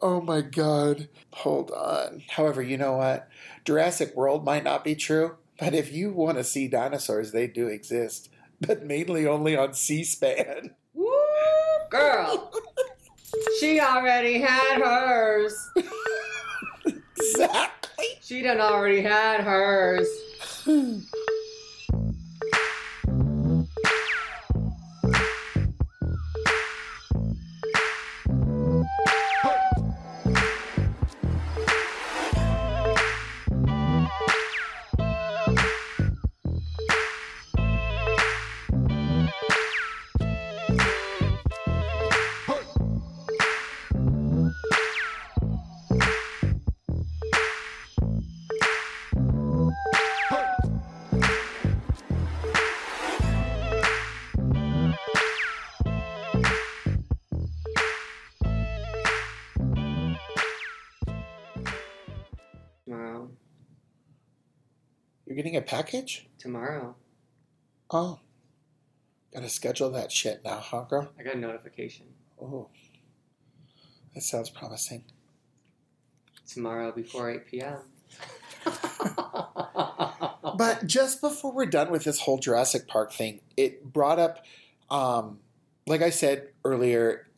Oh 0.00 0.20
my 0.20 0.42
god. 0.42 1.08
Hold 1.32 1.70
on. 1.72 2.22
However, 2.28 2.62
you 2.62 2.76
know 2.76 2.96
what? 2.98 3.28
Jurassic 3.64 4.14
World 4.14 4.44
might 4.44 4.62
not 4.64 4.84
be 4.84 4.94
true, 4.94 5.36
but 5.58 5.74
if 5.74 5.92
you 5.92 6.12
want 6.12 6.38
to 6.38 6.44
see 6.44 6.68
dinosaurs, 6.68 7.32
they 7.32 7.46
do 7.48 7.66
exist, 7.66 8.28
but 8.66 8.84
mainly 8.84 9.26
only 9.26 9.56
on 9.56 9.74
C 9.74 10.04
SPAN. 10.04 10.74
Woo, 10.94 11.08
girl. 11.90 12.52
she 13.60 13.80
already 13.80 14.40
had 14.40 14.80
hers. 14.80 15.70
Exactly. 17.20 18.04
She 18.22 18.42
done 18.42 18.60
already 18.60 19.02
had 19.02 19.40
hers. 19.40 20.06
getting 65.50 65.58
a 65.58 65.62
package? 65.62 66.26
tomorrow. 66.38 66.94
Oh. 67.90 68.20
Gotta 69.32 69.48
schedule 69.48 69.90
that 69.90 70.12
shit 70.12 70.42
now, 70.44 70.58
huh, 70.60 70.84
girl? 70.88 71.10
I 71.18 71.22
got 71.22 71.34
a 71.34 71.38
notification 71.38 72.06
Oh. 72.40 72.68
That 74.14 74.22
sounds 74.22 74.50
promising. 74.50 75.04
tomorrow 76.46 76.92
before 76.92 77.30
8 77.30 77.46
p.m. 77.46 77.78
But 80.56 80.86
just 80.86 81.20
before 81.20 81.52
we're 81.52 81.66
done 81.66 81.90
with 81.90 82.02
this 82.04 82.20
whole 82.20 82.38
Jurassic 82.38 82.88
Park 82.88 83.12
thing, 83.12 83.40
it 83.56 83.92
brought 83.92 84.18
up, 84.18 84.44
um, 84.90 85.38
like 85.86 86.02
I 86.02 86.10
said 86.10 86.48
earlier, 86.64 87.28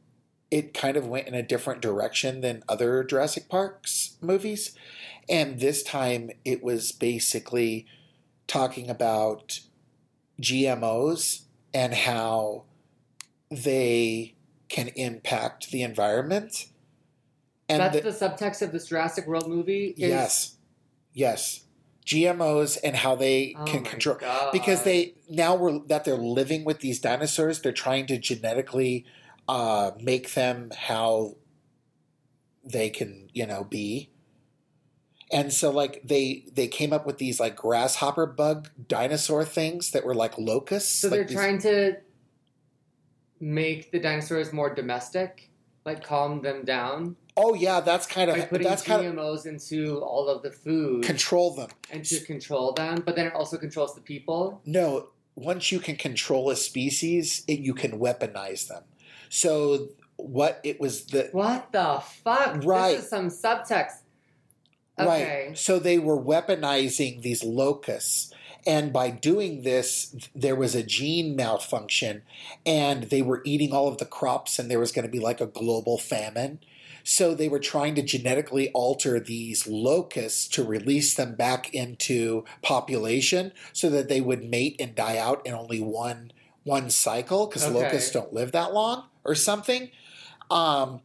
it 0.50 0.72
kind 0.72 0.96
of 0.96 1.06
went 1.06 1.28
in 1.28 1.34
a 1.34 1.42
different 1.42 1.82
direction 1.82 2.40
than 2.40 2.62
other 2.66 3.04
Jurassic 3.04 3.48
Parks 3.48 4.16
movies. 4.22 4.74
And 5.28 5.60
this 5.60 5.82
time 5.82 6.30
it 6.46 6.62
was 6.62 6.92
basically 6.92 7.86
talking 8.54 8.90
about 8.90 9.60
GMOs 10.42 11.42
and 11.72 11.94
how 11.94 12.64
they 13.48 14.34
can 14.68 14.88
impact 14.96 15.70
the 15.70 15.82
environment. 15.82 16.66
And 17.68 17.80
That's 17.80 17.96
the- 18.02 18.10
the 18.10 18.10
subtext 18.10 18.60
of 18.60 18.72
this 18.72 18.86
Jurassic 18.88 19.26
World 19.28 19.48
movie. 19.48 19.88
is- 19.90 19.98
yes, 19.98 20.56
yes, 21.12 21.64
GMOs 22.04 22.76
and 22.82 22.96
how 22.96 23.14
they 23.14 23.54
Oh 23.56 23.64
can 23.64 23.84
control 23.84 24.16
God. 24.16 24.50
because 24.52 24.82
they 24.82 25.14
now 25.28 25.54
we're 25.54 25.78
that 25.86 26.04
they're 26.04 26.16
living 26.16 26.64
with 26.64 26.80
these 26.80 26.98
dinosaurs. 26.98 27.60
They're 27.60 27.70
trying 27.72 28.06
to 28.06 28.18
genetically 28.18 29.04
uh, 29.48 29.92
make 30.00 30.34
them 30.34 30.70
how 30.76 31.36
they 32.64 32.90
can 32.90 33.30
you 33.32 33.46
know 33.46 33.62
be. 33.62 34.10
And 35.32 35.52
so 35.52 35.70
like 35.70 36.02
they 36.04 36.44
they 36.52 36.66
came 36.66 36.92
up 36.92 37.06
with 37.06 37.18
these 37.18 37.38
like 37.38 37.56
grasshopper 37.56 38.26
bug 38.26 38.68
dinosaur 38.88 39.44
things 39.44 39.92
that 39.92 40.04
were 40.04 40.14
like 40.14 40.36
locusts. 40.38 40.92
So 41.00 41.08
like 41.08 41.16
they're 41.18 41.24
these- 41.26 41.36
trying 41.36 41.58
to 41.62 41.96
make 43.40 43.90
the 43.90 43.98
dinosaurs 44.00 44.52
more 44.52 44.74
domestic, 44.74 45.50
like 45.84 46.02
calm 46.04 46.42
them 46.42 46.64
down 46.64 47.16
Oh 47.42 47.54
yeah, 47.54 47.80
that's 47.80 48.06
kind 48.06 48.30
by 48.30 48.38
of 48.38 48.50
putting 48.50 48.66
that's 48.66 48.82
kind 48.82 49.06
of 49.06 49.14
GMOs 49.14 49.46
into 49.46 49.98
all 50.00 50.28
of 50.28 50.42
the 50.42 50.50
food 50.50 51.02
control 51.04 51.54
them. 51.54 51.70
and 51.90 52.04
to 52.04 52.20
control 52.20 52.72
them. 52.72 53.02
But 53.04 53.16
then 53.16 53.26
it 53.26 53.34
also 53.34 53.56
controls 53.56 53.94
the 53.94 54.02
people. 54.02 54.60
No, 54.66 55.08
once 55.36 55.72
you 55.72 55.80
can 55.80 55.96
control 55.96 56.50
a 56.50 56.56
species, 56.56 57.42
it, 57.48 57.60
you 57.60 57.72
can 57.72 57.98
weaponize 57.98 58.68
them. 58.68 58.82
So 59.30 59.88
what 60.16 60.60
it 60.64 60.80
was 60.80 61.06
the 61.06 61.28
What 61.32 61.72
the 61.72 62.02
fuck? 62.22 62.62
Right. 62.62 62.96
This 62.96 63.04
is 63.04 63.10
some 63.10 63.28
subtext. 63.28 64.02
Okay. 65.00 65.06
right. 65.48 65.58
So 65.58 65.78
they 65.78 65.98
were 65.98 66.20
weaponizing 66.20 67.22
these 67.22 67.42
locusts. 67.44 68.32
And 68.66 68.92
by 68.92 69.08
doing 69.10 69.62
this, 69.62 70.14
there 70.34 70.54
was 70.54 70.74
a 70.74 70.82
gene 70.82 71.34
malfunction, 71.34 72.22
and 72.66 73.04
they 73.04 73.22
were 73.22 73.40
eating 73.44 73.72
all 73.72 73.88
of 73.88 73.96
the 73.96 74.04
crops, 74.04 74.58
and 74.58 74.70
there 74.70 74.78
was 74.78 74.92
going 74.92 75.06
to 75.06 75.10
be 75.10 75.18
like 75.18 75.40
a 75.40 75.46
global 75.46 75.96
famine. 75.96 76.60
So 77.02 77.34
they 77.34 77.48
were 77.48 77.58
trying 77.58 77.94
to 77.94 78.02
genetically 78.02 78.70
alter 78.72 79.18
these 79.18 79.66
locusts 79.66 80.46
to 80.48 80.62
release 80.62 81.14
them 81.14 81.34
back 81.34 81.72
into 81.72 82.44
population 82.62 83.52
so 83.72 83.88
that 83.90 84.10
they 84.10 84.20
would 84.20 84.44
mate 84.44 84.76
and 84.78 84.94
die 84.94 85.16
out 85.16 85.46
in 85.46 85.54
only 85.54 85.80
one 85.80 86.32
one 86.62 86.90
cycle 86.90 87.46
because 87.46 87.64
Okay. 87.64 87.74
locusts 87.74 88.10
don't 88.10 88.34
live 88.34 88.52
that 88.52 88.74
long 88.74 89.04
or 89.24 89.34
something. 89.34 89.90
Um, 90.50 91.00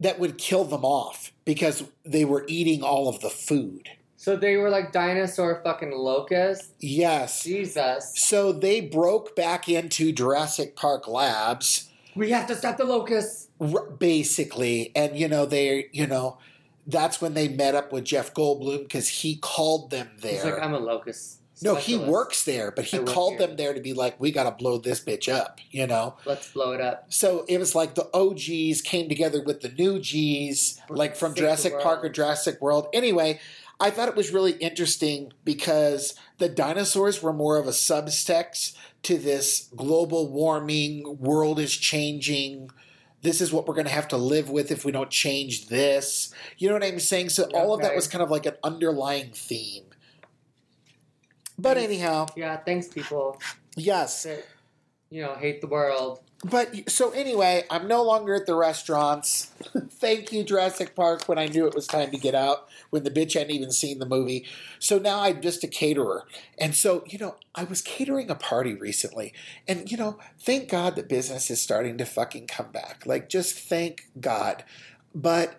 that 0.00 0.18
would 0.18 0.38
kill 0.38 0.64
them 0.64 0.84
off 0.84 1.32
because 1.44 1.84
they 2.04 2.24
were 2.24 2.44
eating 2.48 2.82
all 2.82 3.08
of 3.08 3.20
the 3.20 3.30
food. 3.30 3.88
So 4.16 4.36
they 4.36 4.56
were 4.56 4.68
like 4.70 4.92
dinosaur 4.92 5.60
fucking 5.64 5.92
locusts. 5.92 6.72
Yes. 6.80 7.42
Jesus. 7.44 8.12
So 8.16 8.52
they 8.52 8.80
broke 8.80 9.34
back 9.36 9.68
into 9.68 10.12
Jurassic 10.12 10.76
Park 10.76 11.08
labs 11.08 11.88
We 12.14 12.30
have 12.30 12.46
to 12.48 12.54
stop 12.54 12.76
the 12.76 12.84
locusts. 12.84 13.48
basically 13.98 14.90
and 14.94 15.18
you 15.18 15.28
know 15.28 15.46
they 15.46 15.88
you 15.92 16.06
know 16.06 16.38
that's 16.86 17.20
when 17.20 17.34
they 17.34 17.46
met 17.46 17.74
up 17.74 17.92
with 17.92 18.04
jeff 18.04 18.32
goldblum 18.32 18.78
because 18.78 19.06
he 19.08 19.36
called 19.36 19.90
them 19.90 20.08
there 20.20 20.32
He's 20.32 20.44
like, 20.44 20.62
I'm 20.62 20.72
a 20.74 20.78
locust. 20.78 21.39
No 21.62 21.74
he 21.74 21.96
works 21.96 22.44
there 22.44 22.70
but 22.70 22.84
he 22.84 22.98
I 22.98 23.02
called 23.02 23.38
them 23.38 23.56
there 23.56 23.74
to 23.74 23.80
be 23.80 23.92
like 23.92 24.18
we 24.20 24.30
gotta 24.32 24.50
blow 24.50 24.78
this 24.78 25.00
bitch 25.00 25.32
up 25.32 25.60
you 25.70 25.86
know 25.86 26.16
Let's 26.24 26.50
blow 26.52 26.72
it 26.72 26.80
up. 26.80 27.06
so 27.12 27.44
it 27.48 27.58
was 27.58 27.74
like 27.74 27.94
the 27.94 28.08
og's 28.14 28.82
came 28.82 29.08
together 29.08 29.42
with 29.42 29.60
the 29.60 29.70
new 29.70 29.98
g's 29.98 30.80
For 30.88 30.96
like 30.96 31.16
from 31.16 31.34
jurassic 31.34 31.80
park 31.80 32.04
or 32.04 32.08
jurassic 32.08 32.60
world 32.60 32.88
anyway 32.92 33.40
i 33.78 33.90
thought 33.90 34.08
it 34.08 34.16
was 34.16 34.32
really 34.32 34.52
interesting 34.52 35.32
because 35.44 36.14
the 36.38 36.48
dinosaurs 36.48 37.22
were 37.22 37.32
more 37.32 37.56
of 37.56 37.66
a 37.66 37.70
subtext 37.70 38.74
to 39.02 39.18
this 39.18 39.70
global 39.76 40.30
warming 40.30 41.18
world 41.18 41.58
is 41.58 41.74
changing 41.76 42.70
this 43.22 43.40
is 43.40 43.52
what 43.52 43.66
we're 43.68 43.74
going 43.74 43.86
to 43.86 43.92
have 43.92 44.08
to 44.08 44.16
live 44.16 44.50
with 44.50 44.70
if 44.70 44.84
we 44.84 44.92
don't 44.92 45.10
change 45.10 45.68
this. 45.68 46.32
You 46.56 46.68
know 46.68 46.74
what 46.74 46.84
I'm 46.84 46.98
saying? 47.00 47.28
So 47.30 47.44
all 47.54 47.74
of 47.74 47.82
that 47.82 47.94
was 47.94 48.08
kind 48.08 48.22
of 48.22 48.30
like 48.30 48.46
an 48.46 48.54
underlying 48.64 49.32
theme. 49.32 49.84
But 51.60 51.76
anyhow, 51.76 52.26
Yeah, 52.36 52.56
thanks, 52.56 52.88
people 52.88 53.40
yes. 53.76 54.22
that, 54.24 54.46
you 55.10 55.22
know, 55.22 55.34
hate 55.34 55.60
the 55.60 55.66
world. 55.66 56.20
But 56.42 56.88
so 56.88 57.10
anyway, 57.10 57.64
I'm 57.70 57.86
no 57.86 58.02
longer 58.02 58.34
at 58.34 58.46
the 58.46 58.54
restaurants. 58.54 59.50
Thank 59.90 60.32
you, 60.32 60.42
Jurassic 60.42 60.94
Park, 60.94 61.28
when 61.28 61.38
I 61.38 61.46
knew 61.46 61.66
it 61.66 61.74
was 61.74 61.86
time 61.86 62.10
to 62.12 62.16
get 62.16 62.34
out, 62.34 62.66
when 62.88 63.04
the 63.04 63.10
bitch 63.10 63.34
hadn't 63.34 63.50
even 63.50 63.70
seen 63.70 63.98
the 63.98 64.06
movie. 64.06 64.46
So 64.78 64.98
now 64.98 65.20
I'm 65.20 65.42
just 65.42 65.62
a 65.64 65.68
caterer. 65.68 66.24
And 66.56 66.74
so, 66.74 67.04
you 67.06 67.18
know, 67.18 67.36
I 67.54 67.64
was 67.64 67.82
catering 67.82 68.30
a 68.30 68.34
party 68.34 68.72
recently. 68.72 69.34
And, 69.68 69.90
you 69.92 69.98
know, 69.98 70.18
thank 70.38 70.70
God 70.70 70.96
that 70.96 71.10
business 71.10 71.50
is 71.50 71.60
starting 71.60 71.98
to 71.98 72.06
fucking 72.06 72.46
come 72.46 72.72
back. 72.72 73.04
Like, 73.04 73.28
just 73.28 73.58
thank 73.58 74.08
God. 74.18 74.64
But 75.14 75.58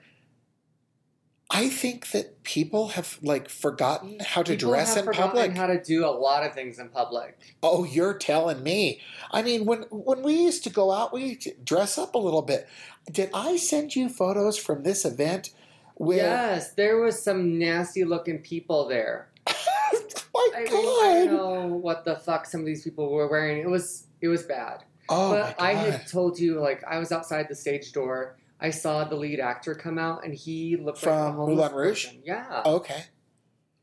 I 1.53 1.67
think 1.67 2.12
that 2.12 2.43
people 2.43 2.89
have, 2.89 3.20
like, 3.22 3.50
forgotten 3.50 4.20
how 4.22 4.41
to 4.41 4.53
People 4.53 4.70
dress 4.72 4.96
in 4.96 5.05
public. 5.05 5.55
how 5.58 5.67
to 5.67 5.84
do 5.84 6.05
a 6.05 6.08
lot 6.08 6.46
of 6.46 6.53
things 6.53 6.79
in 6.79 6.88
public. 6.88 7.38
Oh, 7.62 7.84
you're 7.84 8.13
telling 8.13 8.63
me. 8.63 9.01
I 9.31 9.41
mean, 9.41 9.65
when 9.65 9.81
when 9.91 10.22
we 10.24 10.34
used 10.41 10.63
to 10.63 10.70
go 10.70 10.91
out, 10.91 11.12
we 11.13 11.39
dress 11.63 11.98
up 11.98 12.15
a 12.15 12.17
little 12.17 12.41
bit. 12.41 12.70
Did 13.12 13.31
I 13.34 13.58
send 13.58 13.96
you 13.98 14.08
photos 14.08 14.58
from 14.58 14.84
this 14.84 15.03
event? 15.03 15.51
Where, 15.96 16.17
Yes, 16.17 16.72
there 16.74 16.98
was 17.01 17.22
some 17.22 17.60
nasty 17.60 18.05
looking 18.05 18.39
people 18.39 18.88
there. 18.88 19.27
my 19.48 20.50
I, 20.55 20.65
God! 20.65 20.72
mean, 20.72 21.03
I 21.03 21.25
don't 21.25 21.34
know 21.34 21.75
what 21.75 22.05
the 22.05 22.15
fuck 22.15 22.46
some 22.46 22.62
of 22.62 22.65
these 22.65 22.84
people 22.84 23.12
were 23.12 23.27
wearing. 23.27 23.58
It 23.62 23.70
was 23.70 24.08
it 24.22 24.29
was 24.29 24.43
bad. 24.43 24.84
oh 25.10 25.31
but 25.31 25.60
I 25.60 25.74
had 25.74 26.08
told 26.08 26.39
you 26.39 26.60
like 26.62 26.81
I 26.86 26.98
was 26.98 27.12
outside 27.12 27.48
the 27.50 27.55
stage 27.55 27.91
door. 27.91 28.38
I 28.61 28.69
saw 28.69 29.03
the 29.03 29.15
lead 29.15 29.39
actor 29.39 29.73
come 29.73 29.97
out, 29.97 30.23
and 30.23 30.33
he 30.35 30.77
looked 30.77 31.03
like 31.03 31.15
From 31.15 31.17
a 31.27 31.31
homeless 31.31 31.55
Moulin 31.57 31.73
Rouge? 31.73 32.05
person. 32.05 32.21
Yeah, 32.23 32.61
okay. 32.65 33.03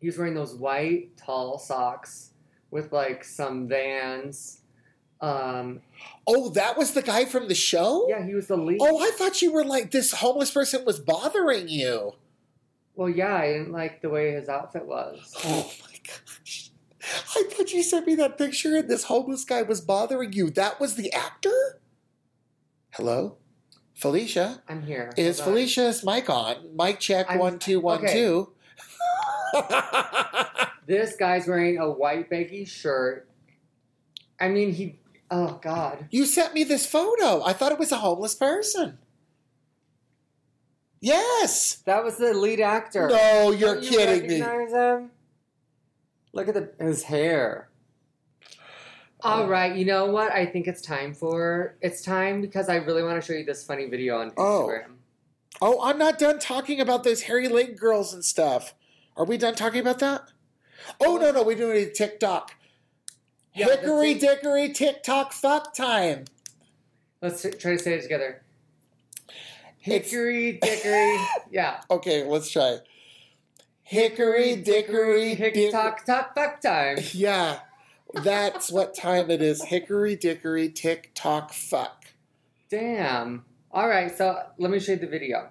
he 0.00 0.06
was 0.06 0.16
wearing 0.16 0.34
those 0.34 0.54
white 0.54 1.16
tall 1.16 1.58
socks 1.58 2.30
with 2.70 2.92
like 2.92 3.24
some 3.24 3.66
Vans. 3.68 4.60
Um, 5.20 5.80
Oh, 6.28 6.50
that 6.50 6.78
was 6.78 6.92
the 6.92 7.02
guy 7.02 7.24
from 7.24 7.48
the 7.48 7.54
show. 7.56 8.06
yeah, 8.08 8.24
he 8.24 8.34
was 8.34 8.46
the 8.46 8.56
lead. 8.56 8.78
Oh, 8.80 9.02
I 9.04 9.10
thought 9.10 9.42
you 9.42 9.52
were 9.52 9.64
like 9.64 9.90
this 9.90 10.12
homeless 10.12 10.52
person 10.52 10.84
was 10.84 11.00
bothering 11.00 11.66
you. 11.68 12.12
Well, 12.94 13.08
yeah, 13.08 13.34
I 13.34 13.46
didn't 13.52 13.72
like 13.72 14.00
the 14.00 14.10
way 14.10 14.32
his 14.32 14.48
outfit 14.48 14.86
was. 14.86 15.34
Oh 15.44 15.72
my 15.82 15.98
gosh! 16.06 16.70
I 17.36 17.44
thought 17.50 17.72
you 17.72 17.82
sent 17.82 18.06
me 18.06 18.14
that 18.16 18.38
picture 18.38 18.76
and 18.76 18.88
this 18.88 19.04
homeless 19.04 19.44
guy 19.44 19.62
was 19.62 19.80
bothering 19.80 20.32
you. 20.34 20.50
That 20.50 20.78
was 20.78 20.94
the 20.94 21.12
actor. 21.12 21.80
Hello, 22.92 23.36
Felicia. 23.98 24.62
I'm 24.68 24.82
here. 24.82 25.12
Is 25.16 25.40
Hold 25.40 25.48
on. 25.48 25.54
Felicia's 25.54 26.04
mic 26.04 26.30
on? 26.30 26.56
Mic 26.76 27.00
check 27.00 27.28
I'm- 27.28 27.38
one 27.40 27.58
two 27.58 27.80
one 27.80 28.04
okay. 28.04 28.12
two. 28.12 28.52
This 30.86 31.16
guy's 31.16 31.46
wearing 31.46 31.76
a 31.76 31.90
white 31.90 32.30
baggy 32.30 32.64
shirt. 32.64 33.28
I 34.40 34.48
mean, 34.48 34.72
he. 34.72 34.98
Oh 35.30 35.58
God. 35.60 36.06
you 36.10 36.24
sent 36.24 36.54
me 36.54 36.64
this 36.64 36.86
photo. 36.86 37.42
I 37.44 37.52
thought 37.52 37.72
it 37.72 37.78
was 37.78 37.92
a 37.92 37.98
homeless 37.98 38.34
person. 38.34 38.96
Yes. 41.02 41.82
That 41.84 42.02
was 42.04 42.16
the 42.16 42.32
lead 42.32 42.60
actor. 42.60 43.08
No, 43.08 43.50
you're 43.50 43.74
Don't 43.74 43.84
you 43.84 43.90
kidding 43.90 44.28
me. 44.28 44.38
him? 44.38 45.10
Look 46.32 46.48
at 46.48 46.54
the, 46.54 46.72
his 46.82 47.02
hair. 47.02 47.67
All 49.22 49.48
right, 49.48 49.74
you 49.74 49.84
know 49.84 50.06
what? 50.06 50.30
I 50.32 50.46
think 50.46 50.68
it's 50.68 50.80
time 50.80 51.12
for 51.12 51.76
it's 51.80 52.02
time 52.02 52.40
because 52.40 52.68
I 52.68 52.76
really 52.76 53.02
want 53.02 53.20
to 53.20 53.26
show 53.26 53.36
you 53.36 53.44
this 53.44 53.64
funny 53.64 53.86
video 53.86 54.18
on 54.18 54.32
Oh. 54.36 54.68
Instagram. 54.68 54.92
Oh, 55.60 55.78
oh 55.80 55.82
I'm 55.82 55.98
not 55.98 56.18
done 56.18 56.38
talking 56.38 56.80
about 56.80 57.02
those 57.04 57.22
hairy 57.22 57.48
leg 57.48 57.76
girls 57.78 58.14
and 58.14 58.24
stuff. 58.24 58.74
Are 59.16 59.24
we 59.24 59.36
done 59.36 59.54
talking 59.56 59.80
about 59.80 59.98
that? 59.98 60.22
Oh 61.00 61.16
no, 61.16 61.32
no, 61.32 61.42
we're 61.42 61.56
doing 61.56 61.84
a 61.84 61.90
TikTok. 61.90 62.54
Yeah, 63.54 63.66
Hickory 63.66 64.14
dickory 64.14 64.68
TikTok 64.72 65.32
fuck 65.32 65.74
time. 65.74 66.26
Let's 67.20 67.42
try 67.42 67.72
to 67.72 67.78
say 67.78 67.94
it 67.94 68.02
together. 68.02 68.42
Hickory 69.78 70.58
dickory. 70.62 71.18
yeah. 71.50 71.80
Okay, 71.90 72.22
let's 72.24 72.50
try. 72.50 72.78
Hickory 73.82 74.54
dickory 74.56 75.34
Hick 75.34 75.54
dick. 75.54 75.72
tock 75.72 76.04
tock 76.04 76.34
fuck 76.36 76.60
time. 76.60 76.98
Yeah, 77.12 77.58
that's 78.14 78.70
what 78.72 78.94
time 78.94 79.30
it 79.30 79.42
is. 79.42 79.62
Hickory 79.64 80.16
dickory 80.16 80.68
tick 80.70 81.10
tock 81.14 81.52
fuck. 81.52 82.06
Damn. 82.70 83.44
All 83.70 83.88
right, 83.88 84.16
so 84.16 84.38
let 84.58 84.70
me 84.70 84.78
show 84.80 84.92
you 84.92 84.98
the 84.98 85.06
video. 85.06 85.50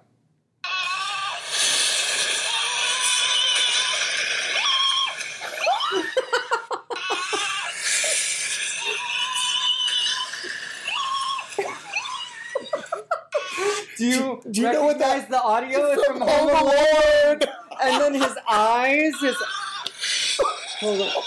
Do 13.96 14.04
you, 14.06 14.40
Do 14.50 14.60
you 14.60 14.72
know 14.72 14.84
what 14.84 14.98
recognize 15.00 15.22
that- 15.22 15.30
the 15.30 15.42
audio 15.42 15.90
is 15.90 16.04
From 16.04 16.18
from 16.18 16.28
Home? 16.28 16.48
Alone. 16.50 17.40
And 17.82 18.02
then 18.02 18.14
his 18.14 18.36
eyes, 18.48 19.12
his. 19.20 19.36
Hold 20.80 21.00
on. 21.00 21.22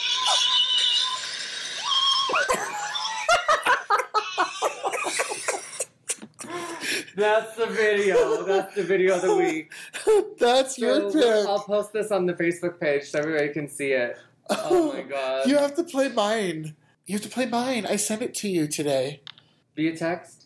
That's 7.15 7.55
the 7.55 7.67
video. 7.67 8.43
That's 8.43 8.75
the 8.75 8.83
video 8.83 9.15
of 9.15 9.21
the 9.21 9.35
week. 9.35 9.71
That's 10.39 10.77
your 10.77 11.11
So, 11.11 11.19
pick. 11.19 11.47
I'll 11.49 11.59
post 11.63 11.93
this 11.93 12.11
on 12.11 12.25
the 12.25 12.33
Facebook 12.33 12.79
page 12.79 13.09
so 13.09 13.19
everybody 13.19 13.49
can 13.49 13.67
see 13.67 13.91
it. 13.91 14.17
Oh, 14.49 14.67
oh 14.69 14.93
my 14.93 15.01
god. 15.01 15.47
You 15.47 15.57
have 15.57 15.75
to 15.75 15.83
play 15.83 16.09
mine. 16.09 16.75
You 17.05 17.15
have 17.15 17.23
to 17.23 17.29
play 17.29 17.45
mine. 17.45 17.85
I 17.85 17.95
sent 17.95 18.21
it 18.21 18.33
to 18.35 18.47
you 18.49 18.67
today. 18.67 19.21
Via 19.75 19.95
text? 19.95 20.45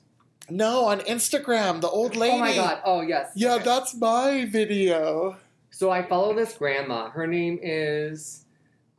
No, 0.50 0.86
on 0.86 1.00
Instagram, 1.01 1.81
the 1.81 1.89
old 1.89 2.15
lady. 2.15 2.36
Oh 2.36 2.39
my 2.39 2.55
god. 2.55 2.81
Oh 2.86 3.01
yes. 3.01 3.31
Yeah, 3.36 3.55
Okay. 3.55 3.63
that's 3.65 3.95
my 3.95 4.45
video. 4.45 5.38
So 5.72 5.89
I 5.91 6.03
follow 6.03 6.34
this 6.34 6.53
grandma. 6.53 7.10
Her 7.10 7.27
name 7.27 7.60
is 7.62 8.45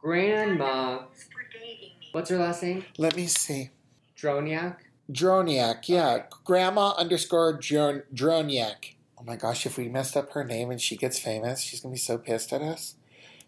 Grandma. 0.00 1.04
What's 2.12 2.30
her 2.30 2.38
last 2.38 2.62
name? 2.62 2.85
Let 2.99 3.16
me 3.16 3.26
see. 3.26 3.70
Droniak. 4.16 4.76
Droniak, 5.10 5.88
yeah. 5.88 6.25
Grandma 6.44 6.90
underscore 6.96 7.58
Dron- 7.58 8.02
Droniak. 8.12 8.94
Oh 9.18 9.25
my 9.25 9.36
gosh, 9.36 9.64
if 9.66 9.78
we 9.78 9.88
messed 9.88 10.16
up 10.16 10.32
her 10.32 10.44
name 10.44 10.70
and 10.70 10.80
she 10.80 10.96
gets 10.96 11.18
famous, 11.18 11.60
she's 11.60 11.80
gonna 11.80 11.92
be 11.94 11.98
so 11.98 12.18
pissed 12.18 12.52
at 12.52 12.62
us. 12.62 12.94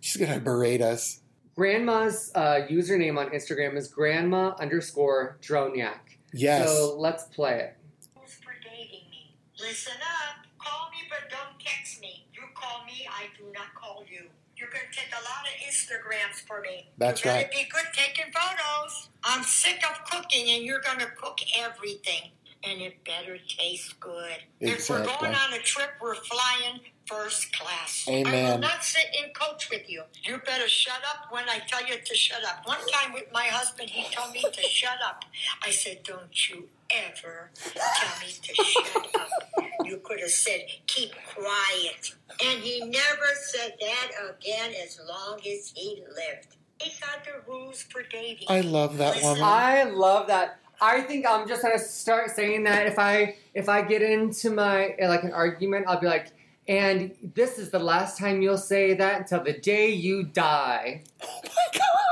She's 0.00 0.16
gonna 0.16 0.40
berate 0.40 0.80
us. 0.80 1.20
Grandma's 1.56 2.30
uh, 2.36 2.60
username 2.70 3.18
on 3.18 3.30
Instagram 3.30 3.76
is 3.76 3.88
grandma 3.88 4.54
underscore 4.60 5.38
Droniak. 5.42 5.98
Yes. 6.32 6.68
So 6.68 6.96
let's 6.96 7.24
play 7.24 7.58
it. 7.58 7.76
rules 8.16 8.34
for 8.34 8.52
dating 8.62 9.10
me. 9.10 9.34
Listen 9.58 9.94
up. 9.94 10.46
Call 10.58 10.90
me, 10.90 10.98
but 11.10 11.28
don't 11.28 11.58
text 11.58 12.00
me. 12.00 12.26
You 12.32 12.42
call 12.54 12.84
me, 12.84 13.08
I 13.10 13.26
do 13.36 13.44
not 13.52 13.74
call 13.74 14.04
you. 14.08 14.26
You're 14.58 14.70
going 14.70 14.86
to 14.90 14.98
take 14.98 15.12
a 15.12 15.22
lot 15.22 15.46
of 15.46 15.54
Instagrams 15.68 16.44
for 16.46 16.60
me. 16.60 16.88
That's 16.98 17.24
you 17.24 17.30
right. 17.30 17.48
better 17.48 17.64
be 17.64 17.70
good 17.70 17.86
taking 17.92 18.32
photos. 18.32 19.08
I'm 19.22 19.44
sick 19.44 19.80
of 19.88 20.04
cooking, 20.10 20.50
and 20.50 20.64
you're 20.64 20.80
going 20.80 20.98
to 20.98 21.06
cook 21.16 21.38
everything. 21.56 22.32
And 22.64 22.80
it 22.82 23.04
better 23.04 23.38
taste 23.46 24.00
good. 24.00 24.38
If 24.58 24.90
we're 24.90 25.04
going 25.04 25.32
on 25.32 25.52
a 25.52 25.58
trip, 25.60 25.90
we're 26.02 26.16
flying 26.16 26.80
first 27.06 27.56
class. 27.56 28.04
Amen. 28.08 28.34
I 28.34 28.50
will 28.50 28.58
not 28.58 28.82
sit 28.82 29.04
in 29.22 29.30
coach 29.32 29.70
with 29.70 29.88
you. 29.88 30.02
You 30.24 30.38
better 30.38 30.66
shut 30.66 31.00
up 31.08 31.32
when 31.32 31.48
I 31.48 31.60
tell 31.68 31.86
you 31.86 31.94
to 32.04 32.14
shut 32.16 32.44
up. 32.44 32.66
One 32.66 32.84
time 32.92 33.12
with 33.12 33.26
my 33.32 33.44
husband, 33.44 33.90
he 33.90 34.12
told 34.12 34.32
me 34.32 34.42
to 34.42 34.62
shut 34.62 34.98
up. 35.06 35.24
I 35.64 35.70
said, 35.70 36.02
Don't 36.02 36.50
you 36.50 36.68
ever 36.90 37.50
tell 37.54 38.20
me 38.20 38.32
to 38.42 38.54
shut 38.54 39.06
up. 39.18 39.28
You 39.84 39.98
could 39.98 40.20
have 40.20 40.30
said, 40.30 40.62
Keep 40.86 41.12
quiet. 41.34 42.14
And 42.44 42.60
he 42.60 42.80
never 42.80 43.26
said 43.40 43.74
that 43.80 44.10
again 44.30 44.72
as 44.84 45.00
long 45.08 45.38
as 45.38 45.72
he 45.74 46.02
lived. 46.08 46.56
These 46.80 47.00
are 47.02 47.22
the 47.24 47.50
rules 47.50 47.82
for 47.82 48.02
dating. 48.02 48.46
I 48.48 48.60
love 48.60 48.98
that 48.98 49.16
Listen, 49.16 49.28
woman. 49.30 49.44
I 49.44 49.84
love 49.84 50.28
that. 50.28 50.60
I 50.80 51.00
think 51.00 51.26
I'm 51.26 51.48
just 51.48 51.62
gonna 51.62 51.78
start 51.78 52.30
saying 52.30 52.64
that 52.64 52.86
if 52.86 52.98
I 52.98 53.36
if 53.54 53.68
I 53.68 53.82
get 53.82 54.02
into 54.02 54.50
my 54.50 54.94
like 55.00 55.24
an 55.24 55.32
argument, 55.32 55.86
I'll 55.88 56.00
be 56.00 56.06
like, 56.06 56.28
and 56.68 57.12
this 57.34 57.58
is 57.58 57.70
the 57.70 57.80
last 57.80 58.18
time 58.18 58.42
you'll 58.42 58.58
say 58.58 58.94
that 58.94 59.22
until 59.22 59.42
the 59.42 59.54
day 59.54 59.90
you 59.90 60.22
die. 60.22 61.02
oh 61.22 61.40
my 61.44 61.78
god. 61.78 62.07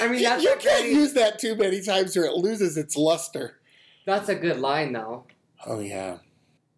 I 0.00 0.08
mean, 0.08 0.20
You, 0.20 0.24
that's 0.28 0.42
you 0.42 0.52
a 0.52 0.56
can't 0.56 0.82
very- 0.84 0.92
use 0.94 1.12
that 1.14 1.38
too 1.38 1.54
many 1.56 1.80
times 1.82 2.16
or 2.16 2.24
it 2.24 2.34
loses 2.34 2.76
its 2.76 2.96
luster. 2.96 3.58
That's 4.06 4.28
a 4.28 4.34
good 4.34 4.58
line 4.60 4.92
though, 4.92 5.24
Oh 5.66 5.80
yeah. 5.80 6.18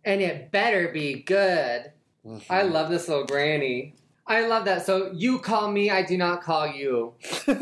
and 0.05 0.21
it 0.21 0.51
better 0.53 0.89
be 0.89 1.23
good. 1.23 1.93
Mhm. 2.25 2.43
I 2.49 2.63
love 2.63 2.89
this 2.91 3.09
little 3.09 3.25
granny. 3.27 3.95
I 4.27 4.47
love 4.47 4.65
that. 4.65 4.85
So 4.87 5.13
you 5.13 5.39
call 5.39 5.71
me, 5.71 5.91
I 5.91 6.03
do 6.03 6.17
not 6.17 6.43
call 6.43 6.67
you. 6.67 7.15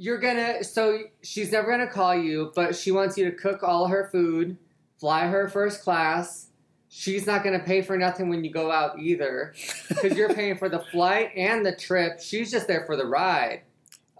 You're 0.00 0.18
gonna, 0.18 0.62
so 0.62 1.00
she's 1.22 1.50
never 1.50 1.68
gonna 1.70 1.90
call 1.90 2.14
you, 2.14 2.52
but 2.54 2.76
she 2.76 2.92
wants 2.92 3.18
you 3.18 3.24
to 3.30 3.32
cook 3.36 3.62
all 3.64 3.88
her 3.88 4.08
food, 4.12 4.56
fly 5.00 5.26
her 5.26 5.48
first 5.48 5.82
class. 5.82 6.46
She's 6.88 7.26
not 7.26 7.42
gonna 7.42 7.58
pay 7.58 7.82
for 7.82 7.98
nothing 7.98 8.28
when 8.28 8.44
you 8.44 8.50
go 8.52 8.70
out 8.70 8.98
either, 9.00 9.54
because 9.88 10.16
you're 10.16 10.32
paying 10.32 10.56
for 10.56 10.68
the 10.68 10.78
flight 10.92 11.30
and 11.36 11.66
the 11.66 11.74
trip. 11.74 12.20
She's 12.20 12.50
just 12.50 12.68
there 12.68 12.84
for 12.86 12.96
the 12.96 13.06
ride. 13.06 13.62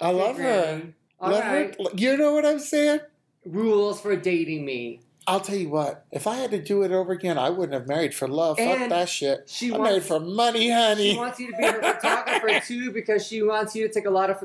I 0.01 0.11
love 0.11 0.39
her. 0.39 0.83
All 1.21 1.31
Love 1.33 1.45
right. 1.45 1.75
her. 1.77 1.85
You 1.97 2.17
know 2.17 2.33
what 2.33 2.47
I'm 2.47 2.61
saying? 2.61 3.01
Rules 3.45 4.01
for 4.01 4.15
dating 4.15 4.65
me. 4.65 5.01
I'll 5.27 5.41
tell 5.41 5.57
you 5.57 5.69
what. 5.69 6.07
If 6.11 6.27
I 6.27 6.37
had 6.37 6.53
to 6.53 6.63
do 6.63 6.83
it 6.85 6.91
over 6.91 7.13
again, 7.13 7.37
I 7.37 7.51
wouldn't 7.51 7.75
have 7.75 7.87
married 7.87 8.15
for 8.15 8.27
love. 8.27 8.57
Fuck 8.57 8.89
that 8.89 9.11
shit. 9.11 9.45
She 9.47 9.67
I'm 9.67 9.73
wants 9.73 9.91
married 9.91 10.03
for 10.05 10.21
money, 10.21 10.71
honey. 10.71 11.11
She 11.13 11.19
wants 11.19 11.39
you 11.39 11.51
to 11.51 11.57
be 11.57 11.65
her 11.65 11.83
photographer 11.83 12.61
too 12.67 12.93
because 12.93 13.27
she 13.27 13.43
wants 13.43 13.75
you 13.75 13.87
to 13.87 13.93
take 13.93 14.07
a 14.07 14.11
lot 14.11 14.31
of 14.31 14.39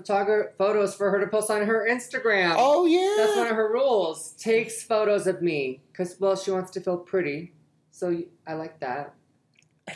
photos 0.57 0.93
for 0.93 1.09
her 1.09 1.21
to 1.21 1.27
post 1.27 1.49
on 1.49 1.65
her 1.65 1.87
Instagram. 1.89 2.55
oh 2.57 2.85
yeah. 2.85 3.13
That's 3.17 3.37
one 3.37 3.47
of 3.47 3.55
her 3.55 3.71
rules. 3.71 4.31
Takes 4.31 4.83
photos 4.83 5.25
of 5.25 5.41
me 5.41 5.81
because 5.91 6.19
well, 6.19 6.35
she 6.35 6.51
wants 6.51 6.71
to 6.71 6.81
feel 6.81 6.97
pretty. 6.97 7.53
So 7.91 8.21
I 8.45 8.55
like 8.55 8.81
that. 8.81 9.13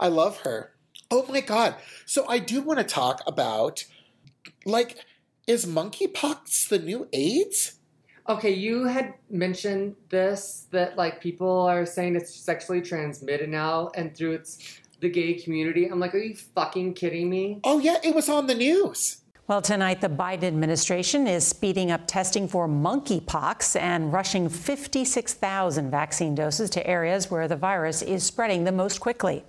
I 0.00 0.08
love 0.08 0.38
her. 0.40 0.72
Oh 1.10 1.24
my 1.28 1.40
god. 1.40 1.74
So 2.04 2.26
I 2.28 2.38
do 2.38 2.60
want 2.60 2.78
to 2.78 2.84
talk 2.84 3.22
about 3.26 3.84
like 4.64 5.04
is 5.46 5.64
monkeypox 5.64 6.68
the 6.68 6.78
new 6.78 7.08
AIDS? 7.12 7.74
Okay, 8.28 8.50
you 8.50 8.84
had 8.84 9.14
mentioned 9.30 9.96
this 10.10 10.66
that 10.70 10.98
like 10.98 11.22
people 11.22 11.62
are 11.62 11.86
saying 11.86 12.16
it's 12.16 12.34
sexually 12.34 12.82
transmitted 12.82 13.48
now 13.48 13.90
and 13.94 14.14
through 14.14 14.32
its 14.32 14.80
the 15.00 15.08
gay 15.08 15.34
community. 15.34 15.86
I'm 15.86 16.00
like, 16.00 16.14
are 16.14 16.18
you 16.18 16.34
fucking 16.34 16.94
kidding 16.94 17.30
me? 17.30 17.60
Oh 17.64 17.78
yeah, 17.78 17.96
it 18.02 18.14
was 18.14 18.28
on 18.28 18.46
the 18.46 18.54
news. 18.54 19.22
Well, 19.46 19.62
tonight, 19.62 20.02
the 20.02 20.10
Biden 20.10 20.42
administration 20.42 21.26
is 21.26 21.46
speeding 21.46 21.90
up 21.90 22.06
testing 22.06 22.46
for 22.48 22.68
monkeypox 22.68 23.80
and 23.80 24.12
rushing 24.12 24.50
56,000 24.50 25.90
vaccine 25.90 26.34
doses 26.34 26.68
to 26.68 26.86
areas 26.86 27.30
where 27.30 27.48
the 27.48 27.56
virus 27.56 28.02
is 28.02 28.24
spreading 28.24 28.64
the 28.64 28.72
most 28.72 29.00
quickly. 29.00 29.44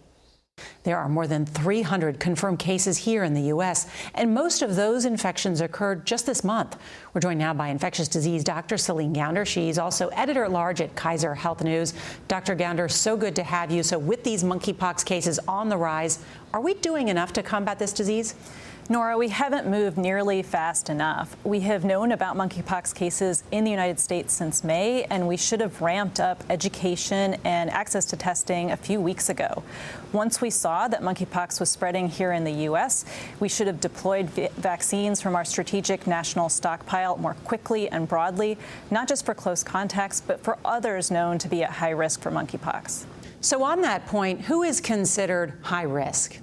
There 0.84 0.98
are 0.98 1.10
more 1.10 1.28
than 1.28 1.46
300 1.46 2.20
confirmed 2.20 2.60
cases 2.60 2.98
here 2.98 3.24
in 3.24 3.34
the 3.34 3.44
U.S., 3.44 3.88
and 4.14 4.34
most 4.34 4.62
of 4.62 4.76
those 4.76 5.06
infections 5.06 5.62
occurred 5.62 6.06
just 6.06 6.26
this 6.26 6.44
month. 6.44 6.78
We're 7.14 7.22
joined 7.22 7.40
now 7.40 7.54
by 7.54 7.70
infectious 7.70 8.08
disease 8.08 8.44
doctor 8.44 8.78
Celine 8.78 9.14
Gounder. 9.14 9.46
She's 9.46 9.78
also 9.78 10.08
editor 10.10 10.44
at 10.44 10.52
large 10.52 10.82
at 10.82 10.96
Kaiser 10.96 11.36
Health 11.36 11.64
News. 11.64 11.94
Dr. 12.28 12.56
Gounder, 12.56 12.90
so 12.90 13.18
good 13.18 13.36
to 13.36 13.44
have 13.44 13.72
you. 13.72 13.84
So, 13.84 13.98
with 13.98 14.24
these 14.24 14.44
monkeypox 14.44 15.06
cases 15.06 15.40
on 15.48 15.70
the 15.70 15.78
rise, 15.78 16.20
are 16.54 16.62
we 16.62 16.74
doing 16.76 17.10
enough 17.10 17.34
to 17.34 17.44
combat 17.44 17.80
this 17.80 17.94
disease? 17.94 18.36
Nora, 18.92 19.20
we 19.20 19.30
haven't 19.30 19.68
moved 19.68 20.00
nearly 20.00 20.42
fast 20.42 20.90
enough. 20.90 21.38
We 21.44 21.60
have 21.60 21.86
known 21.86 22.12
about 22.12 22.36
monkeypox 22.36 22.96
cases 22.96 23.44
in 23.52 23.64
the 23.64 23.70
United 23.70 24.00
States 24.00 24.34
since 24.34 24.64
May, 24.64 25.04
and 25.12 25.28
we 25.28 25.38
should 25.38 25.62
have 25.62 25.80
ramped 25.80 26.20
up 26.20 26.44
education 26.50 27.36
and 27.44 27.70
access 27.70 28.04
to 28.06 28.18
testing 28.18 28.72
a 28.72 28.78
few 28.78 29.00
weeks 29.00 29.30
ago. 29.30 29.62
Once 30.12 30.42
we 30.42 30.50
saw 30.50 30.88
that 30.88 31.04
monkeypox 31.04 31.60
was 31.60 31.70
spreading 31.70 32.10
here 32.10 32.32
in 32.32 32.44
the 32.44 32.64
U.S., 32.64 33.06
we 33.40 33.48
should 33.48 33.68
have 33.68 33.80
deployed 33.80 34.28
vaccines 34.58 35.22
from 35.22 35.36
our 35.36 35.46
strategic 35.46 36.08
national 36.08 36.50
stockpile 36.50 37.16
more 37.18 37.36
quickly 37.46 37.90
and 37.90 38.08
broadly, 38.08 38.58
not 38.90 39.08
just 39.08 39.24
for 39.24 39.36
close 39.36 39.64
contacts, 39.64 40.20
but 40.20 40.44
for 40.44 40.58
others 40.66 41.12
known 41.12 41.38
to 41.38 41.48
be 41.48 41.62
at 41.62 41.70
high 41.70 41.92
risk 41.92 42.22
for 42.22 42.32
monkeypox. 42.32 43.06
So, 43.40 43.62
on 43.62 43.82
that 43.84 44.08
point, 44.08 44.42
who 44.42 44.64
is 44.64 44.82
considered 44.82 45.54
high 45.62 45.84
risk? 45.84 46.40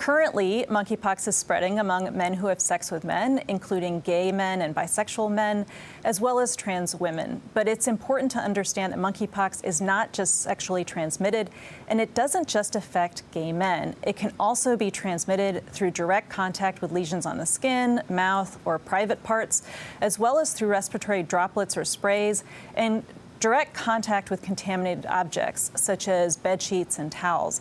Currently, 0.00 0.64
monkeypox 0.70 1.28
is 1.28 1.36
spreading 1.36 1.78
among 1.78 2.16
men 2.16 2.32
who 2.32 2.46
have 2.46 2.58
sex 2.58 2.90
with 2.90 3.04
men, 3.04 3.44
including 3.48 4.00
gay 4.00 4.32
men 4.32 4.62
and 4.62 4.74
bisexual 4.74 5.30
men, 5.30 5.66
as 6.04 6.22
well 6.22 6.40
as 6.40 6.56
trans 6.56 6.94
women. 6.94 7.42
But 7.52 7.68
it's 7.68 7.86
important 7.86 8.30
to 8.30 8.38
understand 8.38 8.94
that 8.94 8.98
monkeypox 8.98 9.62
is 9.62 9.82
not 9.82 10.14
just 10.14 10.40
sexually 10.40 10.84
transmitted, 10.84 11.50
and 11.86 12.00
it 12.00 12.14
doesn't 12.14 12.48
just 12.48 12.74
affect 12.76 13.30
gay 13.30 13.52
men. 13.52 13.94
It 14.02 14.16
can 14.16 14.32
also 14.40 14.74
be 14.74 14.90
transmitted 14.90 15.66
through 15.66 15.90
direct 15.90 16.30
contact 16.30 16.80
with 16.80 16.92
lesions 16.92 17.26
on 17.26 17.36
the 17.36 17.44
skin, 17.44 18.02
mouth, 18.08 18.58
or 18.64 18.78
private 18.78 19.22
parts, 19.22 19.62
as 20.00 20.18
well 20.18 20.38
as 20.38 20.54
through 20.54 20.68
respiratory 20.68 21.22
droplets 21.22 21.76
or 21.76 21.84
sprays. 21.84 22.42
And 22.74 23.04
direct 23.38 23.74
contact 23.74 24.30
with 24.30 24.40
contaminated 24.40 25.04
objects, 25.04 25.70
such 25.74 26.08
as 26.08 26.38
bed 26.38 26.62
sheets 26.62 26.98
and 26.98 27.12
towels. 27.12 27.60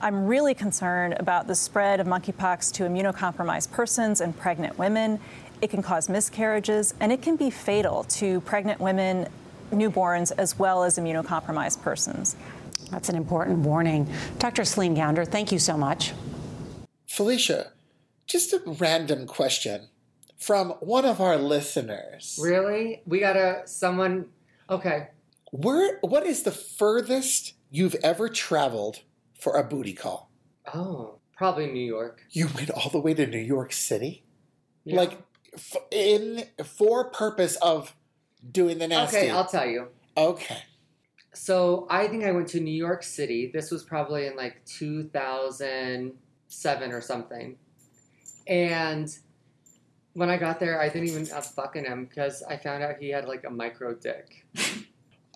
I'm 0.00 0.26
really 0.26 0.54
concerned 0.54 1.16
about 1.18 1.48
the 1.48 1.56
spread 1.56 1.98
of 1.98 2.06
monkeypox 2.06 2.72
to 2.74 2.84
immunocompromised 2.84 3.72
persons 3.72 4.20
and 4.20 4.36
pregnant 4.36 4.78
women. 4.78 5.18
It 5.60 5.70
can 5.70 5.82
cause 5.82 6.08
miscarriages, 6.08 6.94
and 7.00 7.10
it 7.10 7.20
can 7.20 7.34
be 7.34 7.50
fatal 7.50 8.04
to 8.04 8.40
pregnant 8.42 8.80
women, 8.80 9.26
newborns, 9.72 10.30
as 10.38 10.56
well 10.56 10.84
as 10.84 10.98
immunocompromised 10.98 11.82
persons. 11.82 12.36
That's 12.92 13.08
an 13.08 13.16
important 13.16 13.58
warning. 13.58 14.08
Dr. 14.38 14.64
Celine 14.64 14.94
Gounder, 14.94 15.26
thank 15.26 15.50
you 15.50 15.58
so 15.58 15.76
much. 15.76 16.12
Felicia, 17.08 17.72
just 18.28 18.52
a 18.52 18.62
random 18.64 19.26
question 19.26 19.88
from 20.38 20.70
one 20.78 21.04
of 21.06 21.20
our 21.20 21.36
listeners. 21.36 22.38
Really? 22.40 23.02
We 23.04 23.18
got 23.18 23.36
a 23.36 23.62
someone. 23.64 24.26
Okay. 24.70 25.08
Where? 25.50 25.98
What 26.02 26.24
is 26.24 26.44
the 26.44 26.52
furthest 26.52 27.54
you've 27.70 27.96
ever 27.96 28.28
traveled 28.28 29.00
for 29.38 29.56
a 29.56 29.62
booty 29.64 29.92
call? 29.92 30.30
Oh, 30.74 31.18
probably 31.36 31.66
New 31.68 31.84
York. 31.86 32.22
You 32.30 32.48
went 32.54 32.70
all 32.70 32.90
the 32.90 32.98
way 33.00 33.14
to 33.14 33.26
New 33.26 33.38
York 33.38 33.72
City, 33.72 34.24
Yeah. 34.84 34.96
like 34.96 35.18
f- 35.54 35.76
in 35.90 36.44
for 36.64 37.10
purpose 37.10 37.56
of 37.56 37.94
doing 38.50 38.78
the 38.78 38.88
nasty. 38.88 39.16
Okay, 39.18 39.30
I'll 39.30 39.46
tell 39.46 39.66
you. 39.66 39.88
okay. 40.16 40.62
So 41.34 41.86
I 41.88 42.08
think 42.08 42.24
I 42.24 42.32
went 42.32 42.48
to 42.48 42.58
New 42.60 42.74
York 42.74 43.02
City. 43.04 43.48
This 43.52 43.70
was 43.70 43.84
probably 43.84 44.26
in 44.26 44.34
like 44.36 44.64
2007 44.66 46.92
or 46.92 47.00
something. 47.00 47.56
And 48.48 49.16
when 50.14 50.30
I 50.30 50.36
got 50.36 50.58
there, 50.58 50.80
I 50.80 50.88
didn't 50.88 51.08
even 51.08 51.24
fucking 51.26 51.84
him 51.84 52.06
because 52.06 52.42
I 52.42 52.56
found 52.56 52.82
out 52.82 52.96
he 52.98 53.10
had 53.10 53.28
like 53.28 53.44
a 53.44 53.50
micro 53.50 53.94
dick. 53.94 54.46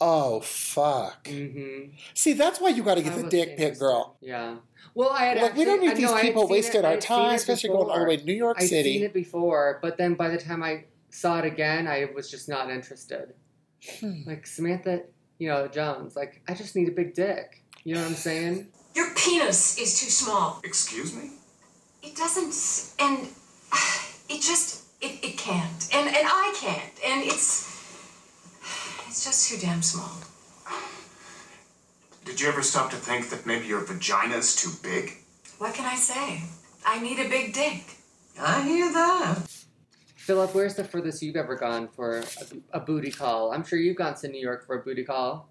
Oh 0.04 0.40
fuck. 0.40 1.24
Mm-hmm. 1.24 1.94
See, 2.14 2.32
that's 2.32 2.60
why 2.60 2.70
you 2.70 2.82
got 2.82 2.96
to 2.96 3.00
I 3.02 3.04
get 3.04 3.16
the 3.16 3.28
dick 3.28 3.56
pic, 3.56 3.78
girl. 3.78 4.16
Yeah. 4.20 4.56
Well, 4.94 5.10
I 5.10 5.24
had 5.26 5.36
Like 5.36 5.44
actually, 5.50 5.58
we 5.60 5.64
don't 5.64 5.78
I 5.80 5.86
need 5.86 5.96
these 5.96 6.10
know 6.10 6.20
people 6.20 6.42
seen 6.42 6.50
wasting 6.50 6.80
it- 6.80 6.84
I 6.84 6.88
our 6.88 6.94
had 6.94 7.02
seen 7.04 7.16
time, 7.16 7.30
it 7.32 7.34
especially 7.36 7.68
going 7.70 7.90
all 7.90 7.98
the 8.00 8.04
way 8.06 8.16
to 8.16 8.24
New 8.24 8.32
York 8.34 8.56
I'd 8.60 8.68
City. 8.68 8.94
seen 8.94 9.04
it 9.04 9.14
before, 9.14 9.78
but 9.80 9.96
then 9.96 10.14
by 10.14 10.28
the 10.28 10.38
time 10.38 10.62
I 10.62 10.84
saw 11.10 11.38
it 11.38 11.44
again, 11.44 11.86
I 11.86 12.08
was 12.14 12.28
just 12.30 12.48
not 12.48 12.68
interested. 12.68 13.34
Hmm. 14.00 14.22
Like 14.26 14.46
Samantha, 14.46 15.02
you 15.38 15.48
know 15.48 15.68
Jones. 15.68 16.16
Like 16.16 16.42
I 16.48 16.54
just 16.54 16.74
need 16.74 16.88
a 16.88 16.92
big 16.92 17.14
dick. 17.14 17.62
You 17.84 17.94
know 17.94 18.00
what 18.02 18.08
I'm 18.10 18.14
saying? 18.16 18.68
Your 18.94 19.14
penis 19.14 19.78
is 19.78 20.00
too 20.00 20.10
small. 20.10 20.60
Excuse 20.64 21.14
me? 21.16 21.30
It 22.02 22.16
doesn't, 22.16 22.52
and 23.00 23.28
it 24.28 24.42
just, 24.42 24.84
it, 25.00 25.24
it 25.24 25.38
can't. 25.38 25.88
And, 25.94 26.08
and 26.08 26.26
I 26.28 26.52
can't. 26.60 26.92
And 27.06 27.22
it's, 27.24 27.71
it's 29.12 29.26
just 29.26 29.46
too 29.46 29.58
damn 29.58 29.82
small. 29.82 30.10
Did 32.24 32.40
you 32.40 32.48
ever 32.48 32.62
stop 32.62 32.90
to 32.92 32.96
think 32.96 33.28
that 33.28 33.44
maybe 33.44 33.66
your 33.66 33.84
vagina's 33.84 34.56
too 34.56 34.70
big? 34.82 35.18
What 35.58 35.74
can 35.74 35.84
I 35.84 35.96
say? 35.96 36.44
I 36.86 36.98
need 36.98 37.18
a 37.18 37.28
big 37.28 37.52
dick. 37.52 37.84
I 38.40 38.62
hear 38.62 38.90
that. 38.90 39.36
Philip, 40.16 40.54
where's 40.54 40.76
the 40.76 40.84
furthest 40.84 41.20
you've 41.20 41.36
ever 41.36 41.56
gone 41.56 41.88
for 41.88 42.20
a, 42.20 42.24
a 42.78 42.80
booty 42.80 43.10
call? 43.10 43.52
I'm 43.52 43.66
sure 43.66 43.78
you've 43.78 43.98
gone 43.98 44.14
to 44.14 44.28
New 44.28 44.40
York 44.40 44.66
for 44.66 44.80
a 44.80 44.82
booty 44.82 45.04
call. 45.04 45.50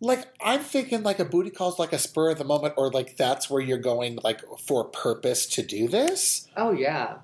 Like 0.00 0.28
I'm 0.40 0.60
thinking, 0.60 1.02
like 1.02 1.18
a 1.18 1.26
booty 1.26 1.50
call's 1.50 1.78
like 1.78 1.92
a 1.92 1.98
spur 1.98 2.30
of 2.30 2.38
the 2.38 2.44
moment, 2.44 2.72
or 2.78 2.90
like 2.90 3.18
that's 3.18 3.50
where 3.50 3.60
you're 3.60 3.76
going, 3.76 4.18
like 4.24 4.40
for 4.58 4.84
purpose 4.84 5.44
to 5.48 5.62
do 5.62 5.86
this. 5.86 6.48
Oh 6.56 6.72
yeah. 6.72 7.18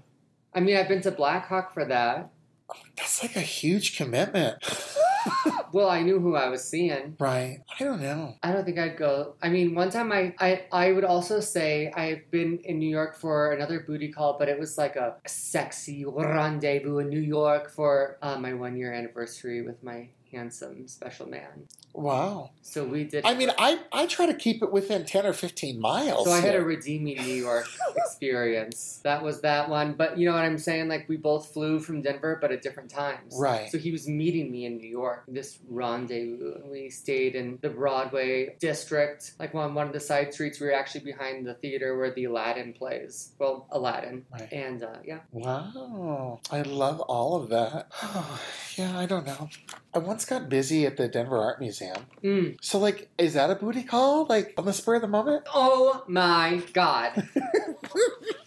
I 0.53 0.61
mean, 0.61 0.77
I've 0.77 0.88
been 0.88 1.01
to 1.01 1.11
Black 1.11 1.47
Hawk 1.47 1.73
for 1.73 1.87
that. 1.87 2.31
Oh, 2.69 2.75
that's 2.97 3.23
like 3.23 3.37
a 3.37 3.40
huge 3.40 3.97
commitment, 3.97 4.59
Well, 5.73 5.91
I 5.91 6.01
knew 6.01 6.21
who 6.21 6.37
I 6.37 6.49
was 6.49 6.65
seeing. 6.65 7.17
right? 7.19 7.59
I 7.79 7.85
don't 7.85 8.01
know. 8.01 8.35
I 8.43 8.53
don't 8.53 8.65
think 8.65 8.79
I'd 8.79 8.97
go. 8.97 9.35
I 9.43 9.49
mean, 9.51 9.75
one 9.75 9.91
time 9.91 10.11
I, 10.11 10.33
I, 10.39 10.65
I 10.73 10.93
would 10.93 11.05
also 11.05 11.41
say 11.41 11.93
I've 11.95 12.31
been 12.31 12.61
in 12.65 12.79
New 12.79 12.89
York 12.89 13.15
for 13.17 13.53
another 13.53 13.81
booty 13.81 14.11
call, 14.11 14.39
but 14.39 14.49
it 14.49 14.59
was 14.59 14.79
like 14.79 14.97
a 14.97 15.17
sexy 15.27 16.05
rendezvous 16.07 16.99
in 16.99 17.09
New 17.09 17.21
York 17.21 17.71
for 17.71 18.17
uh, 18.23 18.39
my 18.39 18.55
one 18.55 18.77
year 18.77 18.93
anniversary 18.93 19.62
with 19.62 19.83
my 19.83 20.09
handsome 20.31 20.89
special 20.89 21.29
man. 21.29 21.67
Wow. 21.93 22.51
So 22.62 22.85
we 22.85 23.05
did. 23.05 23.25
I 23.25 23.35
mean, 23.35 23.51
I 23.59 23.81
I 23.93 24.07
try 24.07 24.27
to 24.27 24.35
keep 24.35 24.62
it 24.62 24.71
within 24.71 25.05
ten 25.07 25.25
or 25.27 25.33
fifteen 25.33 25.81
miles. 25.81 26.27
So 26.27 26.33
I 26.33 26.41
had 26.41 26.55
a 26.55 26.62
redeeming 26.62 27.17
New 27.17 27.35
York 27.35 27.67
experience. 27.97 29.01
That 29.03 29.23
was 29.23 29.41
that 29.41 29.69
one. 29.69 29.95
But 29.95 30.19
you 30.19 30.27
know 30.29 30.35
what 30.35 30.45
I'm 30.45 30.59
saying? 30.59 30.89
Like 30.89 31.09
we 31.09 31.17
both 31.17 31.53
flew 31.53 31.81
from 31.81 32.03
Denver, 32.03 32.39
but 32.41 32.53
at 32.53 32.62
different 32.62 32.91
times. 32.91 33.35
Right. 33.39 33.71
So 33.71 33.79
he 33.79 33.93
was 33.93 34.07
meeting 34.07 34.51
me 34.51 34.67
in 34.67 34.77
New 34.77 34.89
York, 34.89 35.25
this 35.29 35.59
rendezvous, 35.69 36.55
and 36.55 36.71
we 36.71 36.91
stayed 36.91 37.35
in 37.35 37.59
the 37.62 37.71
Broadway 37.71 38.57
district, 38.61 39.33
like 39.39 39.55
on 39.55 39.75
one 39.75 39.87
of 39.87 39.93
the 39.93 40.01
side 40.01 40.35
streets. 40.35 40.61
We 40.61 40.67
were 40.67 40.75
actually 40.75 41.05
behind 41.05 41.47
the 41.47 41.55
theater 41.55 41.97
where 41.97 42.11
the 42.11 42.25
Aladdin 42.25 42.75
plays. 42.75 43.33
Well, 43.39 43.67
Aladdin. 43.71 44.25
Right. 44.31 44.53
And 44.53 44.83
uh, 44.83 44.97
yeah. 45.05 45.21
Wow, 45.33 46.41
I 46.51 46.62
love 46.62 47.01
all 47.01 47.37
of 47.37 47.49
that. 47.51 47.91
yeah, 48.77 48.99
I 48.99 49.07
don't 49.07 49.27
know. 49.27 49.49
I 49.97 49.99
once 49.99 50.27
got 50.27 50.51
busy 50.51 50.85
at 50.85 50.99
the 50.99 51.09
Denver 51.09 51.39
Art 51.39 51.59
Museum. 51.59 51.97
Mm. 52.23 52.59
So, 52.61 52.79
like, 52.79 53.09
is 53.17 53.33
that 53.33 53.49
a 53.49 53.55
booty 53.55 53.83
call? 53.83 54.27
Like, 54.27 54.53
on 54.59 54.67
the 54.67 54.75
spur 54.75 54.97
of 54.97 55.01
the 55.01 55.09
moment? 55.09 55.45
Oh 55.55 56.05
my 56.07 56.63
God. 56.75 57.27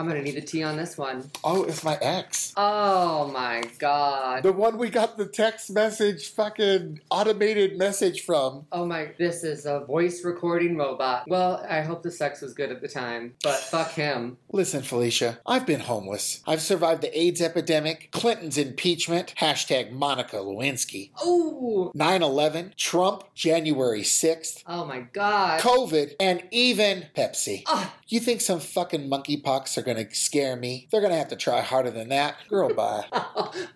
I'm 0.00 0.08
gonna 0.08 0.22
need 0.22 0.36
a 0.36 0.40
tea 0.40 0.62
on 0.62 0.78
this 0.78 0.96
one. 0.96 1.30
Oh, 1.44 1.64
it's 1.64 1.84
my 1.84 1.98
ex. 2.00 2.54
Oh 2.56 3.30
my 3.34 3.62
God. 3.78 4.42
The 4.42 4.50
one 4.50 4.78
we 4.78 4.88
got 4.88 5.18
the 5.18 5.26
text 5.26 5.70
message, 5.70 6.30
fucking 6.32 7.02
automated 7.10 7.76
message 7.76 8.22
from. 8.22 8.64
Oh 8.72 8.86
my, 8.86 9.10
this 9.18 9.44
is 9.44 9.66
a 9.66 9.80
voice 9.80 10.24
recording 10.24 10.78
robot. 10.78 11.24
Well, 11.28 11.62
I 11.68 11.82
hope 11.82 12.02
the 12.02 12.10
sex 12.10 12.40
was 12.40 12.54
good 12.54 12.70
at 12.72 12.80
the 12.80 12.88
time, 12.88 13.34
but 13.42 13.56
fuck 13.56 13.90
him. 13.90 14.38
Listen, 14.50 14.80
Felicia, 14.80 15.38
I've 15.46 15.66
been 15.66 15.80
homeless. 15.80 16.42
I've 16.46 16.62
survived 16.62 17.02
the 17.02 17.20
AIDS 17.20 17.42
epidemic, 17.42 18.08
Clinton's 18.10 18.56
impeachment, 18.56 19.34
hashtag 19.36 19.92
Monica 19.92 20.36
Lewinsky, 20.36 21.10
Oh, 21.20 21.92
9 21.94 22.22
11, 22.22 22.72
Trump, 22.78 23.24
January 23.34 24.00
6th, 24.00 24.62
oh 24.66 24.86
my 24.86 25.00
god. 25.12 25.60
COVID, 25.60 26.14
and 26.18 26.42
even 26.50 27.08
Pepsi. 27.14 27.64
Ah. 27.66 27.94
You 28.08 28.18
think 28.18 28.40
some 28.40 28.60
fucking 28.60 29.08
monkeypox 29.08 29.76
are 29.76 29.82
gonna 29.92 30.12
scare 30.14 30.56
me? 30.56 30.88
They're 30.90 31.00
gonna 31.00 31.16
have 31.16 31.28
to 31.28 31.36
try 31.36 31.60
harder 31.60 31.90
than 31.90 32.08
that. 32.10 32.36
Girl, 32.48 32.72
bye. 32.74 33.04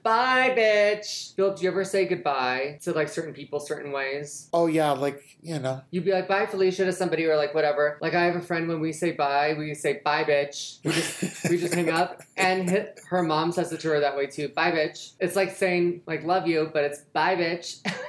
Bye, 0.03 0.55
bitch. 0.57 1.35
Philip, 1.35 1.57
do 1.57 1.62
you 1.64 1.70
ever 1.70 1.85
say 1.85 2.07
goodbye 2.07 2.79
to 2.83 2.92
like 2.92 3.09
certain 3.09 3.33
people 3.35 3.61
certain 3.61 3.92
ways? 3.92 4.48
oh, 4.53 4.66
yeah, 4.66 4.92
like, 4.92 5.22
you 5.42 5.59
know. 5.59 5.83
You'd 5.90 6.05
be 6.05 6.12
like, 6.12 6.29
bye, 6.29 6.46
Felicia, 6.46 6.85
to 6.85 6.92
somebody 6.92 7.24
or 7.27 7.37
like 7.37 7.55
whatever. 7.55 7.98
Like, 8.00 8.14
I 8.14 8.24
have 8.24 8.37
a 8.37 8.40
friend 8.40 8.68
when 8.68 8.81
we 8.81 8.92
say 8.92 9.12
bye, 9.12 9.55
we 9.59 9.74
say 9.74 10.00
bye, 10.05 10.24
bitch. 10.24 10.79
We 10.85 10.92
just, 10.92 11.44
we 11.50 11.59
just 11.59 11.74
hang 11.74 11.90
up. 11.90 12.22
And 12.37 12.68
hi- 12.70 12.88
her 13.09 13.22
mom 13.22 13.53
says 13.53 13.72
it 13.72 13.81
to 13.81 13.88
her 13.88 14.00
that 14.00 14.16
way 14.16 14.27
too. 14.27 14.48
Bye, 14.48 14.72
bitch. 14.72 15.12
It's 15.20 15.37
like 15.37 15.50
saying, 15.57 16.03
like, 16.07 16.24
love 16.24 16.46
you, 16.46 16.70
but 16.72 16.85
it's 16.85 17.00
bye, 17.12 17.37
bitch. 17.37 17.81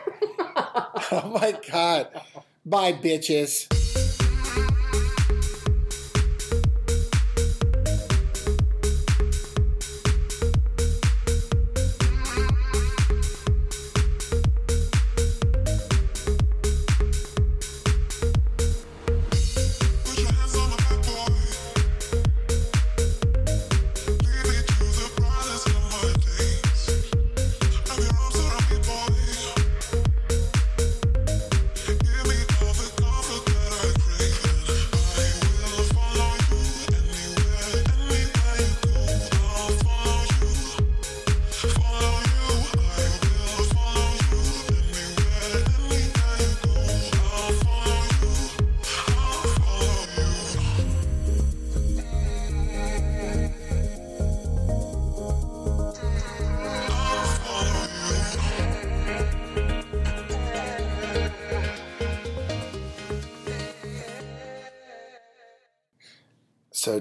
Oh 1.11 1.37
my 1.39 1.53
god. 1.71 2.07
Bye, 2.65 2.93
bitches. 2.93 3.67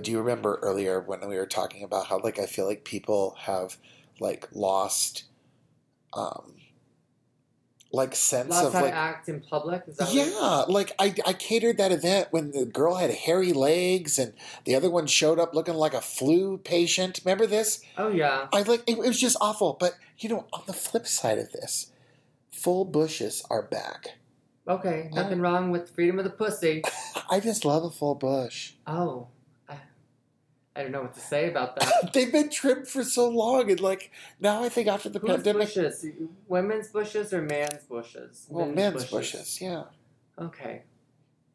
Do 0.04 0.10
you 0.10 0.18
remember 0.18 0.58
earlier 0.62 1.00
when 1.00 1.26
we 1.28 1.36
were 1.36 1.46
talking 1.46 1.82
about 1.82 2.06
how, 2.06 2.20
like, 2.20 2.38
I 2.38 2.46
feel 2.46 2.66
like 2.66 2.84
people 2.84 3.36
have, 3.40 3.76
like, 4.20 4.48
lost, 4.52 5.24
um, 6.12 6.54
like 7.94 8.14
sense 8.14 8.50
Lots 8.50 8.66
of 8.66 8.72
how 8.72 8.82
like 8.82 8.90
to 8.90 8.96
act 8.96 9.28
in 9.28 9.40
public. 9.40 9.84
Is 9.86 9.96
that 9.98 10.08
what 10.08 10.14
yeah, 10.14 10.64
like 10.68 10.92
I, 10.98 11.14
I 11.26 11.32
catered 11.32 11.78
that 11.78 11.92
event 11.92 12.28
when 12.32 12.50
the 12.50 12.66
girl 12.66 12.96
had 12.96 13.10
hairy 13.10 13.52
legs 13.52 14.18
and 14.18 14.34
the 14.64 14.74
other 14.74 14.90
one 14.90 15.06
showed 15.06 15.38
up 15.38 15.54
looking 15.54 15.74
like 15.74 15.94
a 15.94 16.00
flu 16.00 16.58
patient. 16.58 17.20
Remember 17.24 17.46
this? 17.46 17.82
Oh 17.96 18.08
yeah. 18.08 18.48
I 18.52 18.62
like 18.62 18.82
it, 18.88 18.98
it 18.98 18.98
was 18.98 19.20
just 19.20 19.36
awful. 19.40 19.76
But 19.78 19.94
you 20.18 20.28
know, 20.28 20.46
on 20.52 20.64
the 20.66 20.72
flip 20.72 21.06
side 21.06 21.38
of 21.38 21.52
this, 21.52 21.92
full 22.50 22.84
bushes 22.84 23.44
are 23.48 23.62
back. 23.62 24.18
Okay. 24.66 25.10
Nothing 25.12 25.40
wrong 25.40 25.70
with 25.70 25.94
freedom 25.94 26.18
of 26.18 26.24
the 26.24 26.30
pussy. 26.30 26.82
I 27.30 27.40
just 27.40 27.64
love 27.64 27.84
a 27.84 27.90
full 27.90 28.14
bush. 28.14 28.72
Oh. 28.86 29.28
I, 30.76 30.82
don't 30.82 30.92
know 30.92 31.02
what 31.02 31.14
to 31.14 31.20
say 31.20 31.48
about 31.50 31.76
that. 31.78 32.12
They've 32.12 32.32
been 32.32 32.50
trimmed 32.50 32.88
for 32.88 33.04
so 33.04 33.28
long, 33.28 33.70
and 33.70 33.80
like 33.80 34.10
now, 34.40 34.62
I 34.64 34.68
think 34.68 34.88
after 34.88 35.08
the 35.08 35.18
Whose 35.20 35.30
pandemic, 35.30 35.68
bushes? 35.68 36.04
Women's 36.48 36.88
bushes 36.88 37.32
or 37.32 37.42
man's 37.42 37.84
bushes? 37.84 38.46
well, 38.48 38.66
men's 38.66 39.04
bushes. 39.06 39.60
Yeah, 39.60 39.84
Okay. 40.38 40.82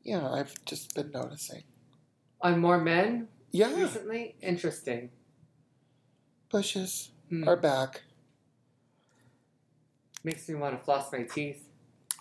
yeah. 0.04 0.30
I've 0.30 0.54
just 0.66 0.96
been 0.96 1.12
noticing. 1.12 1.64
On 2.42 2.60
more 2.60 2.80
men 2.80 3.28
Yeah, 3.52 3.74
recently? 3.76 4.36
Interesting. 4.42 5.10
bushes 6.50 7.12
Hmm. 7.30 7.48
are 7.48 7.58
back. 7.58 8.02
Makes 10.24 10.50
me 10.50 10.56
want 10.56 10.78
to 10.78 10.84
floss 10.84 11.12
my 11.12 11.24
teeth. 11.24 11.66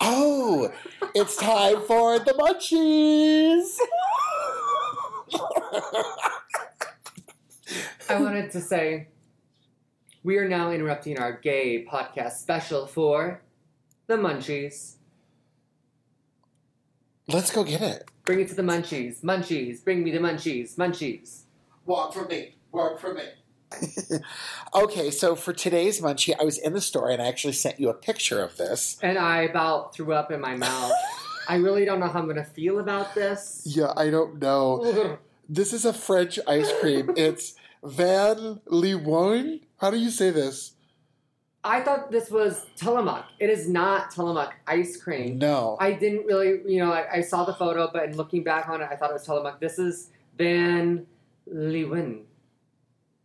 Oh, 0.01 0.71
it's 1.15 1.35
time 1.35 1.81
for 1.87 2.19
the 2.19 2.31
munchies. 2.33 3.77
I 8.09 8.19
wanted 8.19 8.49
to 8.51 8.61
say 8.61 9.07
we 10.23 10.37
are 10.37 10.49
now 10.49 10.71
interrupting 10.71 11.19
our 11.19 11.31
gay 11.31 11.85
podcast 11.85 12.33
special 12.33 12.87
for 12.87 13.41
the 14.07 14.15
munchies. 14.15 14.95
Let's 17.27 17.51
go 17.51 17.63
get 17.63 17.83
it. 17.83 18.09
Bring 18.25 18.39
it 18.39 18.49
to 18.49 18.55
the 18.55 18.63
munchies. 18.63 19.21
Munchies. 19.21 19.83
Bring 19.83 20.03
me 20.03 20.09
the 20.09 20.17
munchies. 20.17 20.75
Munchies. 20.75 21.41
Walk 21.85 22.15
for 22.15 22.25
me. 22.25 22.55
Walk 22.71 22.99
for 22.99 23.13
me. 23.13 23.25
okay, 24.73 25.11
so 25.11 25.35
for 25.35 25.53
today's 25.53 26.01
munchie, 26.01 26.33
I 26.39 26.43
was 26.43 26.57
in 26.57 26.73
the 26.73 26.81
store 26.81 27.11
and 27.11 27.21
I 27.21 27.27
actually 27.27 27.53
sent 27.53 27.79
you 27.79 27.89
a 27.89 27.93
picture 27.93 28.41
of 28.41 28.57
this. 28.57 28.97
And 29.03 29.19
I 29.19 29.41
about 29.41 29.93
threw 29.93 30.13
up 30.13 30.31
in 30.31 30.41
my 30.41 30.57
mouth. 30.57 30.91
I 31.47 31.57
really 31.57 31.85
don't 31.85 31.99
know 31.99 32.07
how 32.07 32.19
I'm 32.19 32.25
going 32.25 32.37
to 32.37 32.43
feel 32.43 32.79
about 32.79 33.13
this. 33.13 33.61
Yeah, 33.65 33.93
I 33.95 34.09
don't 34.09 34.41
know. 34.41 35.19
This 35.51 35.73
is 35.73 35.83
a 35.83 35.93
French 35.93 36.37
ice 36.47 36.71
cream. 36.79 37.09
It's 37.17 37.55
Van 37.83 38.61
Leeuwen. 38.67 39.61
How 39.77 39.91
do 39.91 39.97
you 39.97 40.09
say 40.09 40.31
this? 40.31 40.73
I 41.63 41.81
thought 41.81 42.09
this 42.11 42.31
was 42.31 42.65
Tillamook. 42.77 43.25
It 43.39 43.49
is 43.49 43.67
not 43.67 44.11
Tillamook 44.11 44.53
ice 44.65 44.95
cream. 45.01 45.37
No. 45.37 45.77
I 45.79 45.91
didn't 45.91 46.25
really, 46.25 46.61
you 46.71 46.79
know, 46.79 46.91
I, 46.91 47.17
I 47.17 47.21
saw 47.21 47.43
the 47.43 47.53
photo, 47.53 47.89
but 47.91 48.05
in 48.05 48.15
looking 48.15 48.43
back 48.43 48.69
on 48.69 48.81
it, 48.81 48.87
I 48.89 48.95
thought 48.95 49.09
it 49.09 49.13
was 49.13 49.25
Tillamook. 49.25 49.59
This 49.59 49.77
is 49.77 50.09
Van 50.37 51.05
Leeuwen. 51.51 52.23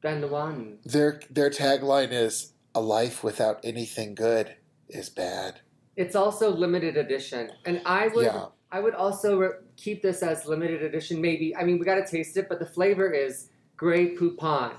Van 0.03 0.21
Leeuwen. 0.21 0.83
Their 0.85 1.21
their 1.31 1.49
tagline 1.51 2.13
is 2.13 2.53
a 2.75 2.81
life 2.81 3.23
without 3.23 3.61
anything 3.63 4.15
good 4.17 4.57
is 4.89 5.09
bad. 5.09 5.61
It's 5.97 6.17
also 6.17 6.51
limited 6.51 6.97
edition, 6.97 7.51
and 7.65 7.81
I 7.87 8.09
would, 8.09 8.25
Yeah. 8.27 8.47
I 8.73 8.81
would 8.81 8.95
also 8.95 9.39
re- 9.39 9.49
keep 9.77 10.03
this 10.03 10.25
as 10.25 10.45
limited 10.45 10.83
edition. 10.83 11.21
Maybe, 11.21 11.55
I 11.55 11.63
mean, 11.63 11.79
we 11.79 11.85
got 11.85 12.05
to 12.05 12.07
taste 12.07 12.37
it, 12.37 12.49
but 12.49 12.59
the 12.59 12.67
flavor 12.67 13.13
is 13.13 13.49
Grey 13.77 14.15
Poupon. 14.15 14.73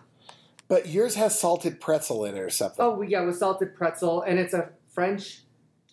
But 0.67 0.87
yours 0.89 1.15
has 1.15 1.39
salted 1.39 1.79
pretzel 1.79 2.25
in 2.25 2.35
it 2.35 2.39
or 2.39 2.49
something. 2.49 2.77
Oh, 2.79 3.01
yeah, 3.01 3.21
with 3.21 3.37
salted 3.37 3.75
pretzel, 3.75 4.21
and 4.23 4.39
it's 4.39 4.53
a 4.53 4.69
French 4.93 5.41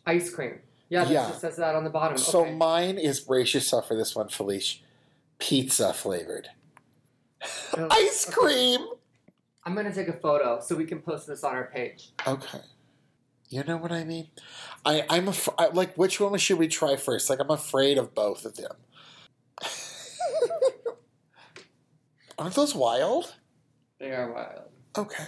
ice 0.07 0.31
cream. 0.33 0.61
Yeah, 0.88 1.05
that 1.05 1.12
Yeah. 1.12 1.29
just 1.29 1.41
says 1.41 1.57
that 1.57 1.75
on 1.75 1.85
the 1.85 1.91
bottom. 1.91 2.17
So 2.19 2.43
okay. 2.43 2.55
mine 2.55 2.99
is 2.99 3.21
brace 3.21 3.55
yourself 3.55 3.88
for 3.88 3.97
this 3.97 4.15
one, 4.15 4.29
Felice. 4.29 4.79
Pizza 5.38 5.93
flavored. 5.93 6.49
Oh, 7.77 7.88
Ice 7.91 8.27
okay. 8.29 8.35
cream! 8.35 8.87
I'm 9.65 9.75
gonna 9.75 9.93
take 9.93 10.09
a 10.09 10.12
photo 10.12 10.61
so 10.61 10.77
we 10.77 10.85
can 10.85 11.01
post 11.01 11.27
this 11.27 11.43
on 11.45 11.55
our 11.55 11.65
page. 11.73 12.11
Okay. 12.27 12.61
You 13.49 13.65
know 13.65 13.77
what 13.77 13.93
I 13.93 14.05
mean? 14.05 14.29
I, 14.85 15.05
I'm 15.11 15.29
af- 15.29 15.49
I, 15.59 15.67
like, 15.69 15.95
which 15.97 16.21
one 16.21 16.37
should 16.38 16.59
we 16.59 16.69
try 16.69 16.97
first? 16.97 17.29
Like, 17.29 17.38
I'm 17.41 17.51
afraid 17.51 17.99
of 17.99 18.15
both 18.15 18.45
of 18.45 18.57
them. 18.57 18.73
Aren't 22.42 22.57
those 22.57 22.74
wild? 22.74 23.37
They 24.00 24.11
are 24.11 24.33
wild. 24.33 24.62
Okay. 24.98 25.22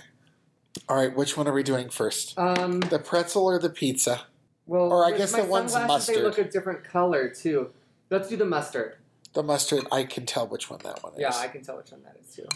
All 0.89 0.97
right, 0.97 1.15
which 1.15 1.37
one 1.37 1.47
are 1.47 1.53
we 1.53 1.63
doing 1.63 1.89
first? 1.89 2.37
Um, 2.37 2.81
The 2.81 2.99
pretzel 2.99 3.45
or 3.47 3.61
the 3.61 3.71
pizza? 3.71 4.23
well, 4.67 4.93
Or 4.93 5.07
I 5.07 5.17
guess 5.17 5.31
the 5.31 5.45
one's 5.45 5.71
sunglasses, 5.71 6.17
They 6.17 6.21
look 6.21 6.39
a 6.39 6.45
different 6.45 6.83
color 6.83 7.29
too. 7.29 7.71
Let's 8.11 8.29
do 8.29 8.37
the 8.37 8.45
mustard. 8.45 8.97
The 9.33 9.45
mustard, 9.45 9.87
I 9.93 10.03
can 10.03 10.27
tell 10.27 10.49
which 10.49 10.69
one 10.69 10.81
that 10.83 11.05
one 11.05 11.13
is. 11.15 11.21
Yeah, 11.21 11.37
I 11.37 11.47
can 11.47 11.63
tell 11.63 11.77
which 11.77 11.93
one 11.93 12.03
that 12.03 12.17
is 12.21 12.35
too. 12.35 12.49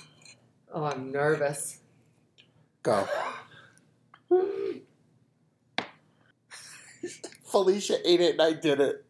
Oh, 0.74 0.82
I'm 0.82 1.12
nervous. 1.12 1.78
Go. 2.82 3.06
Felicia 7.44 7.98
ate 8.04 8.20
it 8.20 8.32
and 8.32 8.42
I 8.42 8.54
did 8.54 8.80
it. 8.80 9.04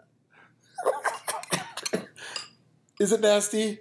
Is 3.00 3.12
it 3.12 3.22
nasty? 3.22 3.80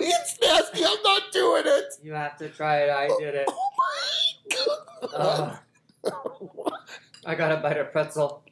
It's 0.00 0.38
nasty. 0.40 0.84
I'm 0.84 1.02
not 1.02 1.22
doing 1.32 1.64
it. 1.66 1.94
You 2.02 2.12
have 2.12 2.36
to 2.38 2.48
try 2.48 2.82
it. 2.82 2.90
I 2.90 3.08
did 3.18 3.34
it. 3.34 3.48
Oh 3.48 3.70
my 3.78 5.08
Ugh. 5.14 5.58
I 7.26 7.34
got 7.34 7.52
a 7.52 7.56
bite 7.58 7.76
of 7.76 7.92
pretzel. 7.92 8.42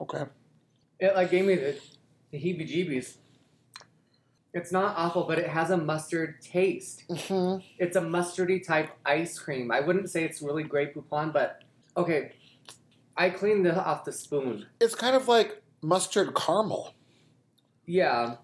Okay. 0.00 0.24
It 0.98 1.14
like 1.14 1.30
gave 1.30 1.44
me 1.44 1.54
the, 1.56 1.78
the 2.30 2.38
heebie-jeebies. 2.38 3.16
It's 4.54 4.70
not 4.70 4.94
awful, 4.96 5.24
but 5.24 5.38
it 5.38 5.48
has 5.48 5.70
a 5.70 5.76
mustard 5.76 6.40
taste. 6.42 7.04
Mm-hmm. 7.08 7.64
It's 7.78 7.96
a 7.96 8.00
mustardy 8.00 8.64
type 8.66 8.90
ice 9.06 9.38
cream. 9.38 9.70
I 9.70 9.80
wouldn't 9.80 10.10
say 10.10 10.24
it's 10.24 10.42
really 10.42 10.62
great 10.62 10.94
poupon, 10.94 11.32
but 11.32 11.62
okay. 11.96 12.32
I 13.16 13.30
cleaned 13.30 13.66
it 13.66 13.76
off 13.76 14.04
the 14.04 14.12
spoon. 14.12 14.66
It's 14.80 14.94
kind 14.94 15.16
of 15.16 15.28
like 15.28 15.62
mustard 15.82 16.34
caramel. 16.34 16.94
Yeah. 17.86 18.36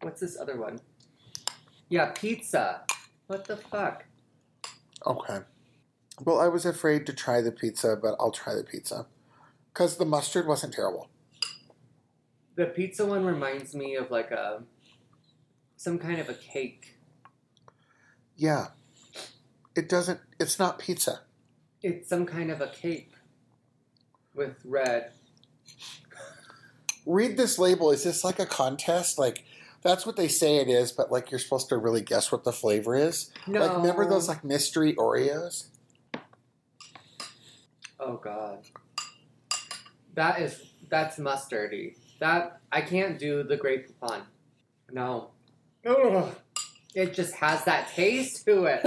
What's 0.00 0.20
this 0.20 0.38
other 0.40 0.58
one? 0.58 0.80
Yeah, 1.90 2.12
pizza. 2.14 2.82
What 3.26 3.44
the 3.44 3.56
fuck? 3.56 4.04
Okay. 5.04 5.38
Well, 6.24 6.40
I 6.40 6.48
was 6.48 6.64
afraid 6.64 7.04
to 7.06 7.12
try 7.12 7.40
the 7.40 7.52
pizza, 7.52 7.98
but 8.00 8.14
I'll 8.20 8.30
try 8.30 8.54
the 8.54 8.64
pizza. 8.64 9.06
Because 9.72 9.96
the 9.96 10.04
mustard 10.04 10.46
wasn't 10.46 10.72
terrible. 10.72 11.08
The 12.54 12.66
pizza 12.66 13.04
one 13.04 13.24
reminds 13.24 13.74
me 13.74 13.96
of 13.96 14.10
like 14.10 14.30
a 14.30 14.62
some 15.76 15.98
kind 15.98 16.20
of 16.20 16.28
a 16.28 16.34
cake. 16.34 16.96
Yeah. 18.36 18.68
It 19.74 19.88
doesn't, 19.88 20.20
it's 20.38 20.58
not 20.58 20.78
pizza. 20.78 21.22
It's 21.82 22.08
some 22.08 22.26
kind 22.26 22.50
of 22.50 22.60
a 22.60 22.66
cake 22.66 23.12
with 24.34 24.56
red. 24.64 25.12
read 27.06 27.36
this 27.36 27.58
label. 27.58 27.90
Is 27.90 28.04
this 28.04 28.22
like 28.22 28.38
a 28.38 28.46
contest? 28.46 29.18
Like 29.18 29.44
that's 29.82 30.04
what 30.04 30.16
they 30.16 30.28
say 30.28 30.56
it 30.56 30.68
is, 30.68 30.92
but 30.92 31.10
like 31.10 31.30
you're 31.30 31.40
supposed 31.40 31.68
to 31.70 31.78
really 31.78 32.02
guess 32.02 32.30
what 32.30 32.44
the 32.44 32.52
flavor 32.52 32.94
is. 32.94 33.30
No. 33.46 33.60
Like 33.60 33.76
remember 33.76 34.08
those 34.08 34.28
like 34.28 34.44
mystery 34.44 34.94
Oreos? 34.94 35.68
Oh 37.98 38.16
god. 38.16 38.66
That 40.14 40.40
is 40.40 40.62
that's 40.88 41.18
mustardy. 41.18 41.96
That 42.18 42.60
I 42.70 42.82
can't 42.82 43.18
do 43.18 43.42
the 43.42 43.56
grape 43.56 43.88
poupon. 43.88 44.22
No. 44.92 45.30
Ugh. 45.86 46.34
It 46.94 47.14
just 47.14 47.34
has 47.36 47.64
that 47.64 47.88
taste 47.88 48.44
to 48.46 48.64
it. 48.64 48.80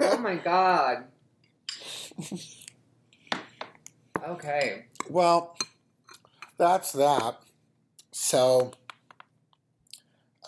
oh 0.00 0.18
my 0.18 0.34
god. 0.44 1.04
Okay. 4.26 4.86
well, 5.08 5.56
that's 6.58 6.92
that. 6.92 7.38
So 8.12 8.72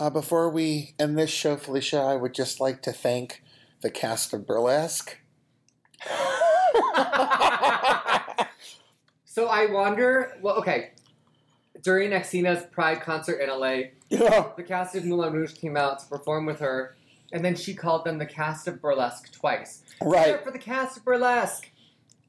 uh, 0.01 0.11
before 0.11 0.51
we 0.51 0.95
end 0.99 1.17
this 1.17 1.31
show, 1.31 1.57
Felicia, 1.57 2.01
I 2.01 2.17
would 2.17 2.35
just 2.35 2.59
like 2.59 2.83
to 2.83 2.93
thank 2.93 3.43
the 3.83 3.91
cast 3.91 4.33
of 4.33 4.47
Burlesque. 4.47 5.19
So 9.31 9.47
I 9.47 9.67
wonder. 9.67 10.37
Well, 10.43 10.57
okay. 10.57 10.91
During 11.83 12.11
Xtina's 12.11 12.67
Pride 12.67 13.01
concert 13.01 13.41
in 13.41 13.49
LA, 13.49 13.93
yeah. 14.09 14.49
the 14.57 14.65
cast 14.65 14.97
of 14.97 15.05
Moulin 15.05 15.33
Rouge 15.33 15.55
came 15.55 15.77
out 15.77 16.01
to 16.01 16.07
perform 16.07 16.47
with 16.47 16.59
her, 16.59 16.97
and 17.33 17.45
then 17.45 17.55
she 17.55 17.73
called 17.73 18.05
them 18.05 18.19
the 18.19 18.27
cast 18.27 18.67
of 18.67 18.83
Burlesque 18.83 19.33
twice. 19.33 19.85
Right. 20.03 20.43
For 20.43 20.51
the 20.51 20.59
cast 20.59 20.97
of 20.97 21.05
Burlesque. 21.05 21.71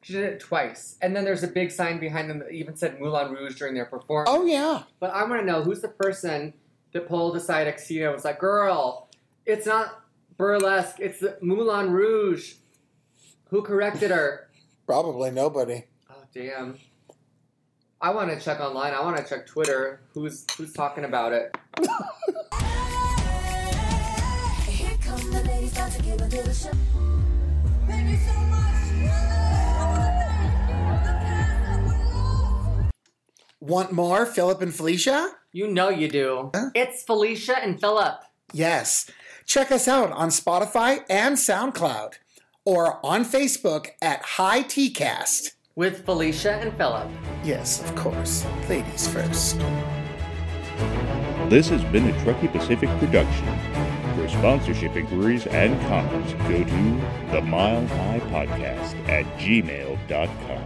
She 0.03 0.13
did 0.13 0.23
it 0.23 0.39
twice, 0.39 0.95
and 1.01 1.15
then 1.15 1.25
there's 1.25 1.43
a 1.43 1.47
big 1.47 1.69
sign 1.69 1.99
behind 1.99 2.29
them 2.29 2.39
that 2.39 2.51
even 2.51 2.75
said 2.75 2.99
Moulin 2.99 3.33
Rouge 3.33 3.55
during 3.55 3.73
their 3.73 3.85
performance. 3.85 4.29
Oh 4.31 4.45
yeah. 4.45 4.83
But 4.99 5.11
I 5.11 5.23
want 5.25 5.41
to 5.41 5.45
know 5.45 5.63
who's 5.63 5.81
the 5.81 5.89
person 5.89 6.53
that 6.93 7.07
pulled 7.07 7.35
aside 7.35 7.67
and 8.07 8.13
was 8.15 8.25
like, 8.25 8.39
"Girl, 8.39 9.09
it's 9.45 9.65
not 9.65 10.03
burlesque. 10.37 10.99
It's 10.99 11.19
the 11.19 11.37
Moulin 11.41 11.91
Rouge." 11.91 12.55
Who 13.49 13.61
corrected 13.61 14.11
her? 14.11 14.49
Probably 14.85 15.29
nobody. 15.29 15.85
Oh, 16.09 16.23
Damn. 16.33 16.77
I 17.99 18.09
want 18.11 18.31
to 18.31 18.39
check 18.43 18.59
online. 18.59 18.93
I 18.93 19.01
want 19.01 19.17
to 19.17 19.23
check 19.23 19.45
Twitter. 19.45 20.01
Who's 20.13 20.45
who's 20.57 20.73
talking 20.73 21.03
about 21.03 21.33
it? 21.33 21.55
Here 24.67 24.97
come 25.01 25.31
the 25.31 25.43
ladies, 25.45 25.71
about 25.77 25.91
to 25.91 26.01
give 26.01 26.21
a 26.21 26.25
little 26.25 26.53
show. 26.53 26.71
Want 33.59 33.91
more, 33.91 34.25
Philip 34.25 34.61
and 34.63 34.73
Felicia? 34.73 35.29
You 35.53 35.67
know 35.67 35.89
you 35.89 36.07
do. 36.07 36.51
It's 36.73 37.03
Felicia 37.03 37.61
and 37.61 37.79
Philip. 37.79 38.21
Yes. 38.53 39.09
Check 39.45 39.69
us 39.71 39.85
out 39.85 40.11
on 40.11 40.29
Spotify 40.29 41.03
and 41.09 41.35
SoundCloud 41.35 42.13
or 42.63 43.05
on 43.05 43.25
Facebook 43.25 43.89
at 44.01 44.21
High 44.21 44.63
TCast. 44.63 45.51
With 45.75 46.05
Felicia 46.05 46.53
and 46.53 46.75
Philip. 46.77 47.07
Yes, 47.43 47.81
of 47.83 47.93
course. 47.95 48.45
Ladies 48.69 49.09
first. 49.09 49.57
This 51.49 51.67
has 51.67 51.83
been 51.85 52.07
a 52.07 52.23
Truckee 52.23 52.47
Pacific 52.47 52.89
production. 52.99 53.47
For 54.15 54.29
sponsorship 54.29 54.95
inquiries 54.95 55.47
and 55.47 55.77
comments, 55.87 56.31
go 56.47 56.63
to 56.63 57.31
the 57.33 57.41
Mile 57.41 57.85
High 57.87 58.21
Podcast 58.29 58.95
at 59.09 59.25
gmail.com. 59.37 60.60